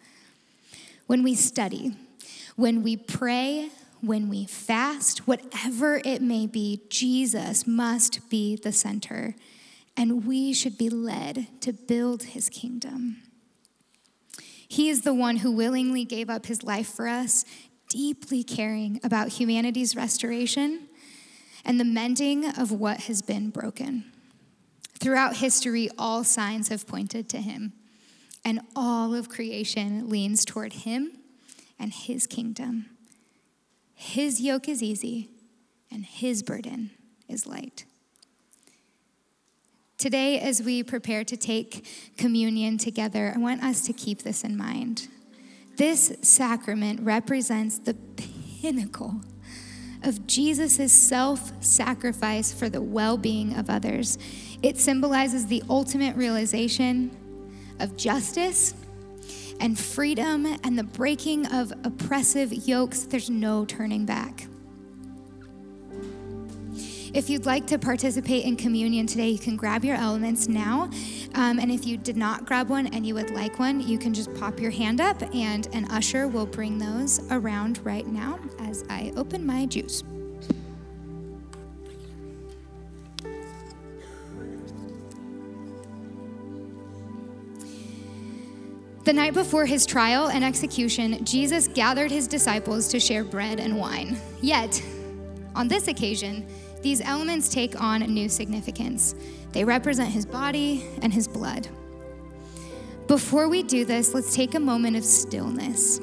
When 1.06 1.22
we 1.22 1.34
study, 1.34 1.96
when 2.56 2.82
we 2.82 2.96
pray, 2.96 3.70
when 4.00 4.28
we 4.28 4.44
fast, 4.44 5.26
whatever 5.26 6.00
it 6.04 6.20
may 6.20 6.46
be, 6.46 6.82
Jesus 6.88 7.66
must 7.66 8.28
be 8.28 8.56
the 8.56 8.72
center, 8.72 9.34
and 9.96 10.26
we 10.26 10.52
should 10.52 10.76
be 10.76 10.90
led 10.90 11.46
to 11.60 11.72
build 11.72 12.24
his 12.24 12.48
kingdom. 12.48 13.22
He 14.68 14.88
is 14.88 15.02
the 15.02 15.14
one 15.14 15.36
who 15.36 15.52
willingly 15.52 16.04
gave 16.04 16.30
up 16.30 16.46
his 16.46 16.62
life 16.62 16.88
for 16.88 17.06
us, 17.06 17.44
deeply 17.88 18.42
caring 18.42 19.00
about 19.04 19.28
humanity's 19.28 19.94
restoration 19.94 20.88
and 21.64 21.78
the 21.78 21.84
mending 21.84 22.46
of 22.46 22.72
what 22.72 23.02
has 23.02 23.22
been 23.22 23.50
broken. 23.50 24.04
Throughout 24.98 25.36
history, 25.36 25.90
all 25.98 26.24
signs 26.24 26.68
have 26.68 26.86
pointed 26.86 27.28
to 27.30 27.38
him, 27.38 27.72
and 28.44 28.60
all 28.74 29.14
of 29.14 29.28
creation 29.28 30.08
leans 30.08 30.44
toward 30.44 30.72
him 30.72 31.18
and 31.78 31.92
his 31.92 32.26
kingdom. 32.26 32.86
His 33.94 34.40
yoke 34.40 34.68
is 34.68 34.82
easy 34.82 35.30
and 35.90 36.04
his 36.04 36.42
burden 36.42 36.90
is 37.28 37.46
light. 37.46 37.84
Today, 39.98 40.40
as 40.40 40.60
we 40.60 40.82
prepare 40.82 41.22
to 41.22 41.36
take 41.36 41.86
communion 42.16 42.76
together, 42.76 43.32
I 43.34 43.38
want 43.38 43.62
us 43.62 43.82
to 43.82 43.92
keep 43.92 44.22
this 44.22 44.42
in 44.42 44.56
mind. 44.56 45.06
This 45.76 46.16
sacrament 46.22 47.00
represents 47.02 47.78
the 47.78 47.94
pinnacle 47.94 49.20
of 50.02 50.26
Jesus' 50.26 50.92
self 50.92 51.52
sacrifice 51.62 52.52
for 52.52 52.68
the 52.68 52.82
well 52.82 53.16
being 53.16 53.54
of 53.56 53.70
others. 53.70 54.18
It 54.62 54.78
symbolizes 54.78 55.46
the 55.46 55.62
ultimate 55.70 56.16
realization 56.16 57.16
of 57.78 57.96
justice 57.96 58.74
and 59.60 59.78
freedom 59.78 60.46
and 60.64 60.78
the 60.78 60.84
breaking 60.84 61.46
of 61.46 61.72
oppressive 61.84 62.52
yokes. 62.52 63.04
There's 63.04 63.30
no 63.30 63.64
turning 63.64 64.04
back. 64.04 64.46
If 67.14 67.28
you'd 67.28 67.44
like 67.44 67.66
to 67.66 67.78
participate 67.78 68.46
in 68.46 68.56
communion 68.56 69.06
today, 69.06 69.28
you 69.28 69.38
can 69.38 69.54
grab 69.54 69.84
your 69.84 69.96
elements 69.96 70.48
now. 70.48 70.84
Um, 71.34 71.58
and 71.58 71.70
if 71.70 71.86
you 71.86 71.98
did 71.98 72.16
not 72.16 72.46
grab 72.46 72.70
one 72.70 72.86
and 72.86 73.06
you 73.06 73.14
would 73.14 73.30
like 73.30 73.58
one, 73.58 73.86
you 73.86 73.98
can 73.98 74.14
just 74.14 74.34
pop 74.34 74.58
your 74.58 74.70
hand 74.70 75.00
up, 75.00 75.20
and 75.34 75.66
an 75.74 75.84
usher 75.90 76.26
will 76.26 76.46
bring 76.46 76.78
those 76.78 77.20
around 77.30 77.84
right 77.84 78.06
now 78.06 78.38
as 78.60 78.84
I 78.88 79.12
open 79.14 79.44
my 79.44 79.66
juice. 79.66 80.02
The 89.12 89.18
night 89.18 89.34
before 89.34 89.66
his 89.66 89.84
trial 89.84 90.30
and 90.30 90.42
execution, 90.42 91.22
Jesus 91.22 91.68
gathered 91.68 92.10
his 92.10 92.26
disciples 92.26 92.88
to 92.88 92.98
share 92.98 93.24
bread 93.24 93.60
and 93.60 93.78
wine. 93.78 94.16
Yet, 94.40 94.82
on 95.54 95.68
this 95.68 95.86
occasion, 95.86 96.46
these 96.80 97.02
elements 97.02 97.50
take 97.50 97.78
on 97.78 98.00
new 98.00 98.30
significance. 98.30 99.14
They 99.52 99.66
represent 99.66 100.08
his 100.08 100.24
body 100.24 100.86
and 101.02 101.12
his 101.12 101.28
blood. 101.28 101.68
Before 103.06 103.50
we 103.50 103.62
do 103.62 103.84
this, 103.84 104.14
let's 104.14 104.34
take 104.34 104.54
a 104.54 104.60
moment 104.60 104.96
of 104.96 105.04
stillness. 105.04 106.00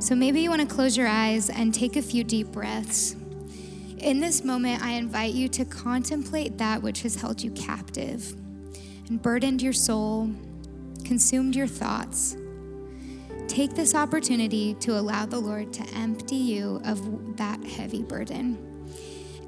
So 0.00 0.16
maybe 0.16 0.40
you 0.40 0.50
want 0.50 0.68
to 0.68 0.74
close 0.74 0.96
your 0.96 1.06
eyes 1.06 1.48
and 1.48 1.72
take 1.72 1.94
a 1.94 2.02
few 2.02 2.24
deep 2.24 2.48
breaths. 2.48 3.14
In 3.98 4.18
this 4.18 4.42
moment, 4.42 4.82
I 4.82 4.94
invite 4.94 5.32
you 5.32 5.46
to 5.50 5.64
contemplate 5.64 6.58
that 6.58 6.82
which 6.82 7.02
has 7.02 7.14
held 7.14 7.40
you 7.40 7.52
captive 7.52 8.34
and 9.08 9.22
burdened 9.22 9.62
your 9.62 9.72
soul, 9.72 10.28
consumed 11.10 11.56
your 11.56 11.66
thoughts. 11.66 12.36
Take 13.48 13.74
this 13.74 13.96
opportunity 13.96 14.74
to 14.74 14.96
allow 14.96 15.26
the 15.26 15.40
Lord 15.40 15.72
to 15.72 15.82
empty 15.92 16.36
you 16.36 16.80
of 16.84 17.36
that 17.36 17.60
heavy 17.64 18.04
burden. 18.04 18.56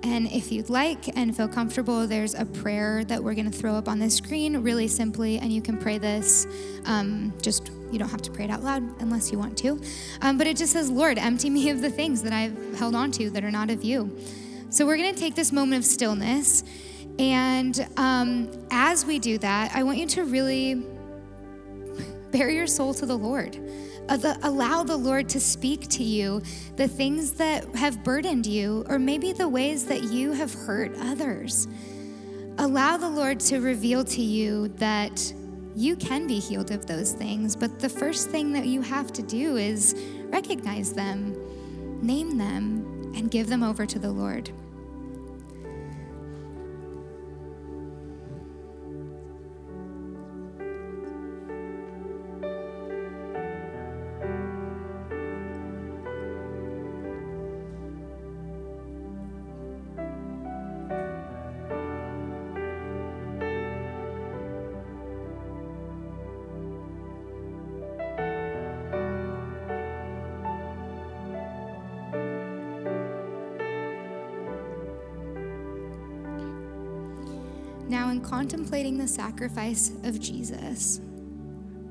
And 0.03 0.27
if 0.33 0.51
you'd 0.51 0.69
like 0.69 1.17
and 1.17 1.37
feel 1.37 1.47
comfortable, 1.47 2.09
there's 2.09 2.35
a 2.35 2.45
prayer 2.45 3.05
that 3.05 3.23
we're 3.23 3.35
going 3.35 3.49
to 3.49 3.57
throw 3.57 3.77
up 3.77 3.89
on 3.89 4.01
the 4.01 4.11
screen 4.11 4.57
really 4.57 4.89
simply, 4.89 5.39
and 5.39 5.53
you 5.53 5.63
can 5.63 5.79
pray 5.79 5.99
this. 5.99 6.49
Um, 6.85 7.33
just, 7.41 7.71
you 7.93 7.99
don't 8.01 8.11
have 8.11 8.23
to 8.23 8.33
pray 8.33 8.47
it 8.47 8.51
out 8.51 8.65
loud 8.65 8.83
unless 9.01 9.31
you 9.31 9.39
want 9.39 9.57
to. 9.59 9.81
Um, 10.21 10.39
but 10.39 10.49
it 10.49 10.57
just 10.57 10.73
says, 10.73 10.91
Lord, 10.91 11.17
empty 11.17 11.49
me 11.49 11.71
of 11.71 11.81
the 11.81 11.91
things 11.91 12.23
that 12.23 12.33
I've 12.33 12.77
held 12.77 12.97
on 12.97 13.13
to 13.13 13.31
that 13.31 13.45
are 13.45 13.53
not 13.53 13.71
of 13.71 13.85
you. 13.85 14.19
So 14.69 14.85
we're 14.85 14.97
going 14.97 15.15
to 15.15 15.21
take 15.21 15.37
this 15.37 15.53
moment 15.53 15.79
of 15.79 15.85
stillness. 15.85 16.65
And 17.21 17.89
um, 17.97 18.51
as 18.73 19.07
we 19.07 19.21
do 19.21 19.39
that, 19.39 19.71
I 19.77 19.85
want 19.85 19.99
you 19.99 20.09
to 20.09 20.25
really 20.25 20.85
bare 22.33 22.51
your 22.51 22.67
soul 22.67 22.93
to 22.95 23.07
the 23.07 23.17
Lord 23.17 23.59
uh, 24.09 24.35
allow 24.43 24.83
the 24.83 24.97
Lord 24.97 25.29
to 25.31 25.41
speak 25.41 25.89
to 25.89 26.05
you 26.05 26.43
the 26.77 26.89
things 26.89 27.33
that 27.33 27.65
have 27.75 28.03
burdened 28.03 28.47
you, 28.47 28.85
or 28.89 28.99
maybe 28.99 29.33
the 29.33 29.49
ways 29.49 29.87
that 29.87 30.05
you 30.05 30.33
have 30.33 30.53
hurt 30.53 30.95
others. 30.99 31.69
Allow 32.59 32.97
the 32.97 33.09
Lord 33.09 33.41
to 33.41 33.61
reveal 33.61 34.05
to 34.05 34.23
you 34.23 34.69
that 34.77 35.33
you 35.75 35.97
can 35.97 36.27
be 36.27 36.39
healed 36.39 36.71
of 36.71 36.87
those 36.87 37.13
things, 37.13 37.57
but 37.57 37.79
the 37.79 37.89
first 37.89 38.31
thing 38.31 38.53
that 38.53 38.67
you 38.67 38.83
have 38.83 39.13
to 39.15 39.23
do 39.23 39.57
is 39.57 39.95
recognize 40.25 40.93
them, 40.93 41.35
name 42.03 42.37
them, 42.37 43.13
and 43.17 43.31
give 43.31 43.49
them 43.49 43.63
over 43.63 43.87
to 43.87 43.99
the 43.99 44.11
Lord. 44.11 44.51
Now, 77.93 78.09
in 78.09 78.23
contemplating 78.23 78.97
the 78.97 79.07
sacrifice 79.07 79.93
of 80.05 80.19
Jesus, 80.19 80.99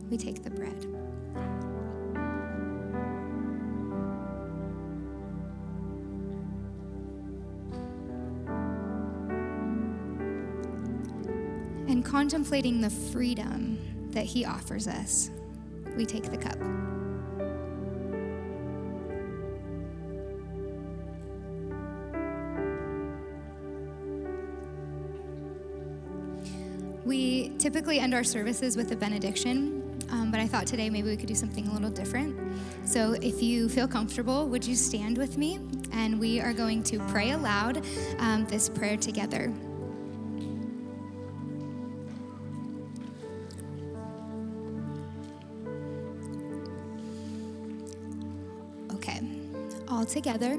we 0.10 0.18
take 0.18 0.42
the 0.42 0.50
bread. 0.50 0.84
And 11.88 12.04
contemplating 12.04 12.82
the 12.82 12.90
freedom 12.90 14.10
that 14.10 14.26
he 14.26 14.44
offers 14.44 14.88
us, 14.88 15.30
we 15.96 16.08
take 16.08 16.32
the 16.32 16.38
cup. 16.38 16.58
Typically 27.62 28.00
end 28.00 28.15
our 28.15 28.24
services 28.24 28.76
with 28.76 28.91
a 28.91 28.95
benediction, 28.95 30.00
um, 30.10 30.32
but 30.32 30.39
I 30.39 30.47
thought 30.47 30.65
today 30.65 30.89
maybe 30.89 31.10
we 31.10 31.15
could 31.15 31.28
do 31.28 31.36
something 31.36 31.67
a 31.67 31.74
little 31.74 31.91
different. 31.91 32.36
So 32.86 33.13
if 33.21 33.43
you 33.43 33.69
feel 33.69 33.88
comfortable, 33.88 34.50
would 34.50 34.65
you 34.65 34.76
stand 34.76 35.15
with 35.15 35.38
me? 35.38 35.60
And 35.93 36.19
we 36.19 36.41
are 36.41 36.54
going 36.54 36.82
to 36.84 36.97
pray 37.10 37.32
aloud 37.32 37.86
um, 38.17 38.45
this 38.47 38.67
prayer 38.67 38.97
together. 38.97 39.54
Okay, 48.95 49.21
all 49.88 50.04
together. 50.04 50.58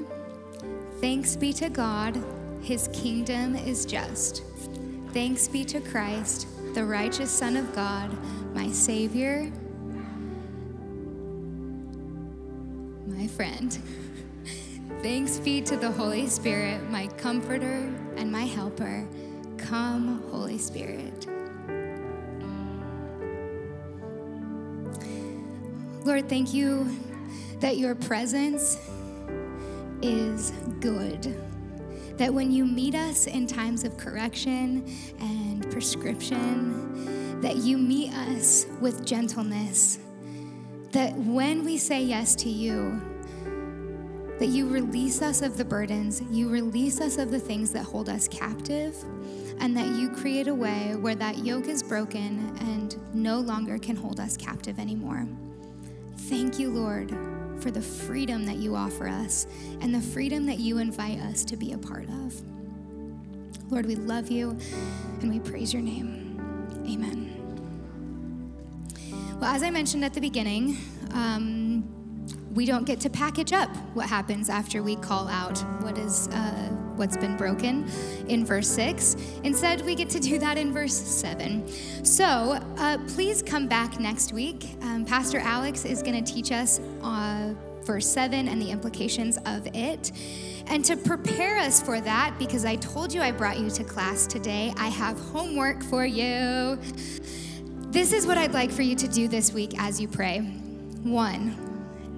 Thanks 1.01 1.35
be 1.35 1.51
to 1.53 1.67
God, 1.67 2.17
his 2.61 2.87
kingdom 2.93 3.57
is 3.57 3.85
just. 3.85 4.43
Thanks 5.11 5.49
be 5.49 5.65
to 5.65 5.81
Christ, 5.81 6.47
the 6.73 6.83
righteous 6.83 7.29
Son 7.29 7.55
of 7.55 7.73
God, 7.75 8.09
my 8.55 8.71
Savior, 8.71 9.51
my 13.05 13.27
friend. 13.27 13.77
Thanks 15.03 15.37
be 15.37 15.61
to 15.61 15.77
the 15.77 15.91
Holy 15.91 16.27
Spirit, 16.27 16.89
my 16.89 17.07
comforter 17.07 17.91
and 18.15 18.31
my 18.31 18.43
helper. 18.43 19.07
Come, 19.57 20.23
Holy 20.31 20.57
Spirit. 20.57 21.27
Lord, 26.03 26.27
thank 26.27 26.53
you 26.53 26.97
that 27.59 27.77
your 27.77 27.95
presence 27.95 28.77
is 30.01 30.51
good 30.79 31.35
that 32.17 32.33
when 32.33 32.51
you 32.51 32.65
meet 32.65 32.95
us 32.95 33.27
in 33.27 33.47
times 33.47 33.83
of 33.83 33.97
correction 33.97 34.85
and 35.19 35.69
prescription, 35.71 37.41
that 37.41 37.57
you 37.57 37.77
meet 37.77 38.13
us 38.13 38.65
with 38.79 39.05
gentleness. 39.05 39.99
That 40.91 41.15
when 41.15 41.65
we 41.65 41.77
say 41.77 42.03
yes 42.03 42.35
to 42.35 42.49
you, 42.49 43.01
that 44.39 44.47
you 44.47 44.67
release 44.67 45.21
us 45.21 45.41
of 45.41 45.57
the 45.57 45.65
burdens, 45.65 46.21
you 46.29 46.49
release 46.49 47.01
us 47.01 47.17
of 47.17 47.31
the 47.31 47.39
things 47.39 47.71
that 47.71 47.83
hold 47.83 48.09
us 48.09 48.27
captive, 48.27 48.95
and 49.59 49.75
that 49.75 49.95
you 49.99 50.09
create 50.09 50.47
a 50.47 50.53
way 50.53 50.95
where 50.95 51.15
that 51.15 51.39
yoke 51.39 51.67
is 51.67 51.81
broken 51.81 52.55
and 52.59 52.97
no 53.13 53.39
longer 53.39 53.77
can 53.77 53.95
hold 53.95 54.19
us 54.19 54.37
captive 54.37 54.79
anymore. 54.79 55.27
Thank 56.17 56.59
you, 56.59 56.71
Lord 56.71 57.42
for 57.59 57.71
the 57.71 57.81
freedom 57.81 58.45
that 58.45 58.57
you 58.57 58.75
offer 58.75 59.07
us 59.07 59.47
and 59.81 59.93
the 59.93 60.01
freedom 60.01 60.45
that 60.45 60.59
you 60.59 60.77
invite 60.77 61.19
us 61.19 61.43
to 61.45 61.55
be 61.55 61.73
a 61.73 61.77
part 61.77 62.07
of. 62.09 62.41
Lord, 63.71 63.85
we 63.85 63.95
love 63.95 64.29
you 64.29 64.57
and 65.21 65.31
we 65.31 65.39
praise 65.39 65.73
your 65.73 65.81
name. 65.81 66.39
Amen. 66.85 67.29
Well, 69.39 69.51
as 69.53 69.63
I 69.63 69.69
mentioned 69.69 70.05
at 70.05 70.13
the 70.13 70.21
beginning, 70.21 70.77
um, 71.11 71.83
we 72.53 72.65
don't 72.65 72.85
get 72.85 72.99
to 73.01 73.09
package 73.09 73.51
up 73.51 73.69
what 73.93 74.07
happens 74.07 74.49
after 74.49 74.83
we 74.83 74.95
call 74.95 75.27
out 75.27 75.57
what 75.81 75.97
is 75.97 76.27
uh, 76.29 76.69
what's 76.95 77.17
been 77.17 77.35
broken 77.37 77.85
in 78.27 78.45
verse 78.45 78.67
6 78.69 79.15
instead 79.43 79.81
we 79.81 79.95
get 79.95 80.09
to 80.09 80.19
do 80.19 80.37
that 80.39 80.57
in 80.57 80.71
verse 80.71 80.93
7 80.93 81.67
so 82.05 82.59
uh, 82.77 82.97
please 83.09 83.41
come 83.41 83.67
back 83.67 83.99
next 83.99 84.33
week. 84.33 84.75
Um, 84.81 85.05
pastor 85.05 85.39
alex 85.39 85.85
is 85.85 86.01
going 86.01 86.23
to 86.23 86.33
teach 86.33 86.51
us 86.51 86.79
uh, 87.01 87.53
verse 87.83 88.09
7 88.09 88.47
and 88.47 88.61
the 88.61 88.69
implications 88.69 89.37
of 89.45 89.67
it. 89.73 90.11
And 90.67 90.85
to 90.85 90.95
prepare 90.95 91.57
us 91.59 91.81
for 91.81 91.99
that 91.99 92.35
because 92.39 92.63
i 92.65 92.75
told 92.77 93.13
you 93.13 93.21
i 93.21 93.31
brought 93.31 93.59
you 93.59 93.69
to 93.69 93.83
class 93.83 94.25
today 94.25 94.73
i 94.77 94.87
have 94.87 95.19
homework 95.19 95.83
for 95.83 96.05
you. 96.05 96.79
This 97.93 98.11
is 98.11 98.25
what 98.25 98.39
I'd 98.39 98.53
like 98.53 98.71
for 98.71 98.81
you 98.81 98.95
to 98.95 99.07
do 99.07 99.27
this 99.27 99.53
week 99.53 99.75
as 99.77 100.01
you 100.01 100.07
pray. 100.07 100.39
One, 100.39 101.55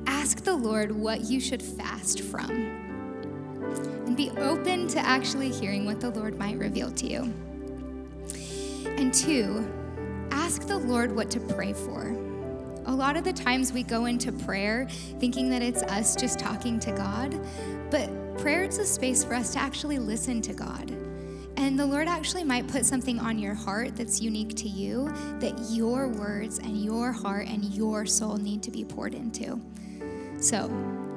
ask 0.07 0.41
the 0.41 0.55
Lord 0.55 0.89
what 0.89 1.25
you 1.25 1.41
should 1.41 1.61
fast 1.61 2.21
from, 2.21 2.84
and 4.05 4.15
be 4.15 4.29
open 4.31 4.87
to 4.89 4.99
actually 4.99 5.49
hearing 5.49 5.85
what 5.85 5.99
the 5.99 6.09
Lord 6.09 6.37
might 6.37 6.57
reveal 6.57 6.91
to 6.91 7.07
you. 7.07 7.33
And 8.85 9.13
two, 9.13 9.67
ask 10.31 10.67
the 10.67 10.77
Lord 10.77 11.15
what 11.15 11.29
to 11.31 11.39
pray 11.39 11.73
for. 11.73 12.15
A 12.85 12.93
lot 12.93 13.17
of 13.17 13.23
the 13.23 13.33
times 13.33 13.73
we 13.73 13.83
go 13.83 14.05
into 14.05 14.31
prayer 14.31 14.87
thinking 15.19 15.49
that 15.49 15.61
it's 15.61 15.83
us 15.83 16.15
just 16.15 16.39
talking 16.39 16.79
to 16.81 16.91
God, 16.91 17.39
but 17.89 18.09
prayer 18.37 18.63
is 18.63 18.77
a 18.77 18.85
space 18.85 19.23
for 19.23 19.33
us 19.33 19.51
to 19.53 19.59
actually 19.59 19.99
listen 19.99 20.41
to 20.41 20.53
God 20.53 20.95
and 21.57 21.79
the 21.79 21.85
Lord 21.85 22.07
actually 22.07 22.43
might 22.43 22.67
put 22.67 22.85
something 22.85 23.19
on 23.19 23.39
your 23.39 23.53
heart 23.53 23.95
that's 23.95 24.21
unique 24.21 24.55
to 24.55 24.67
you 24.67 25.09
that 25.39 25.57
your 25.71 26.07
words 26.07 26.59
and 26.59 26.83
your 26.83 27.11
heart 27.11 27.47
and 27.47 27.63
your 27.65 28.05
soul 28.05 28.37
need 28.37 28.61
to 28.63 28.71
be 28.71 28.83
poured 28.83 29.13
into. 29.13 29.59
So, 30.39 30.67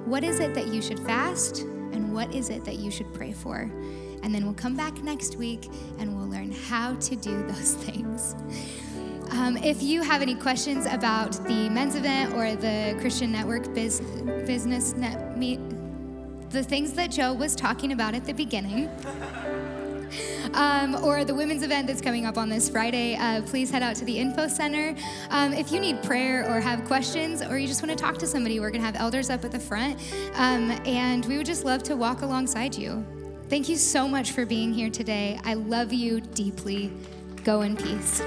what 0.06 0.24
is 0.24 0.40
it 0.40 0.54
that 0.54 0.68
you 0.68 0.80
should 0.80 1.00
fast? 1.00 1.66
And 1.92 2.12
what 2.12 2.34
is 2.34 2.50
it 2.50 2.64
that 2.64 2.76
you 2.76 2.90
should 2.90 3.12
pray 3.14 3.32
for? 3.32 3.70
And 4.22 4.34
then 4.34 4.44
we'll 4.44 4.54
come 4.54 4.76
back 4.76 5.02
next 5.02 5.36
week 5.36 5.68
and 5.98 6.16
we'll 6.16 6.28
learn 6.28 6.52
how 6.52 6.94
to 6.94 7.16
do 7.16 7.46
those 7.46 7.74
things. 7.74 8.34
Um, 9.30 9.56
if 9.58 9.82
you 9.82 10.02
have 10.02 10.22
any 10.22 10.34
questions 10.34 10.86
about 10.86 11.32
the 11.46 11.68
men's 11.68 11.94
event 11.94 12.32
or 12.34 12.56
the 12.56 12.96
Christian 13.00 13.30
Network 13.30 13.72
biz, 13.74 14.00
business 14.46 14.94
net 14.94 15.36
meet, 15.36 15.60
the 16.50 16.62
things 16.62 16.94
that 16.94 17.10
Joe 17.10 17.34
was 17.34 17.54
talking 17.54 17.92
about 17.92 18.14
at 18.14 18.24
the 18.24 18.32
beginning, 18.32 18.88
um, 20.54 20.94
or 21.04 21.24
the 21.24 21.34
women's 21.34 21.62
event 21.62 21.86
that's 21.86 22.00
coming 22.00 22.26
up 22.26 22.38
on 22.38 22.48
this 22.48 22.68
Friday, 22.68 23.16
uh, 23.16 23.42
please 23.42 23.70
head 23.70 23.82
out 23.82 23.96
to 23.96 24.04
the 24.04 24.18
Info 24.18 24.48
Center. 24.48 24.94
Um, 25.30 25.52
if 25.52 25.72
you 25.72 25.80
need 25.80 26.02
prayer 26.02 26.48
or 26.48 26.60
have 26.60 26.84
questions 26.84 27.42
or 27.42 27.58
you 27.58 27.66
just 27.66 27.82
want 27.82 27.96
to 27.96 28.02
talk 28.02 28.18
to 28.18 28.26
somebody, 28.26 28.60
we're 28.60 28.70
going 28.70 28.80
to 28.80 28.86
have 28.86 28.96
elders 28.96 29.30
up 29.30 29.44
at 29.44 29.52
the 29.52 29.60
front. 29.60 29.98
Um, 30.34 30.70
and 30.84 31.24
we 31.26 31.36
would 31.36 31.46
just 31.46 31.64
love 31.64 31.82
to 31.84 31.96
walk 31.96 32.22
alongside 32.22 32.74
you. 32.74 33.04
Thank 33.48 33.68
you 33.68 33.76
so 33.76 34.06
much 34.06 34.32
for 34.32 34.44
being 34.44 34.74
here 34.74 34.90
today. 34.90 35.40
I 35.44 35.54
love 35.54 35.92
you 35.92 36.20
deeply. 36.20 36.92
Go 37.44 37.62
in 37.62 37.76
peace. 37.76 38.22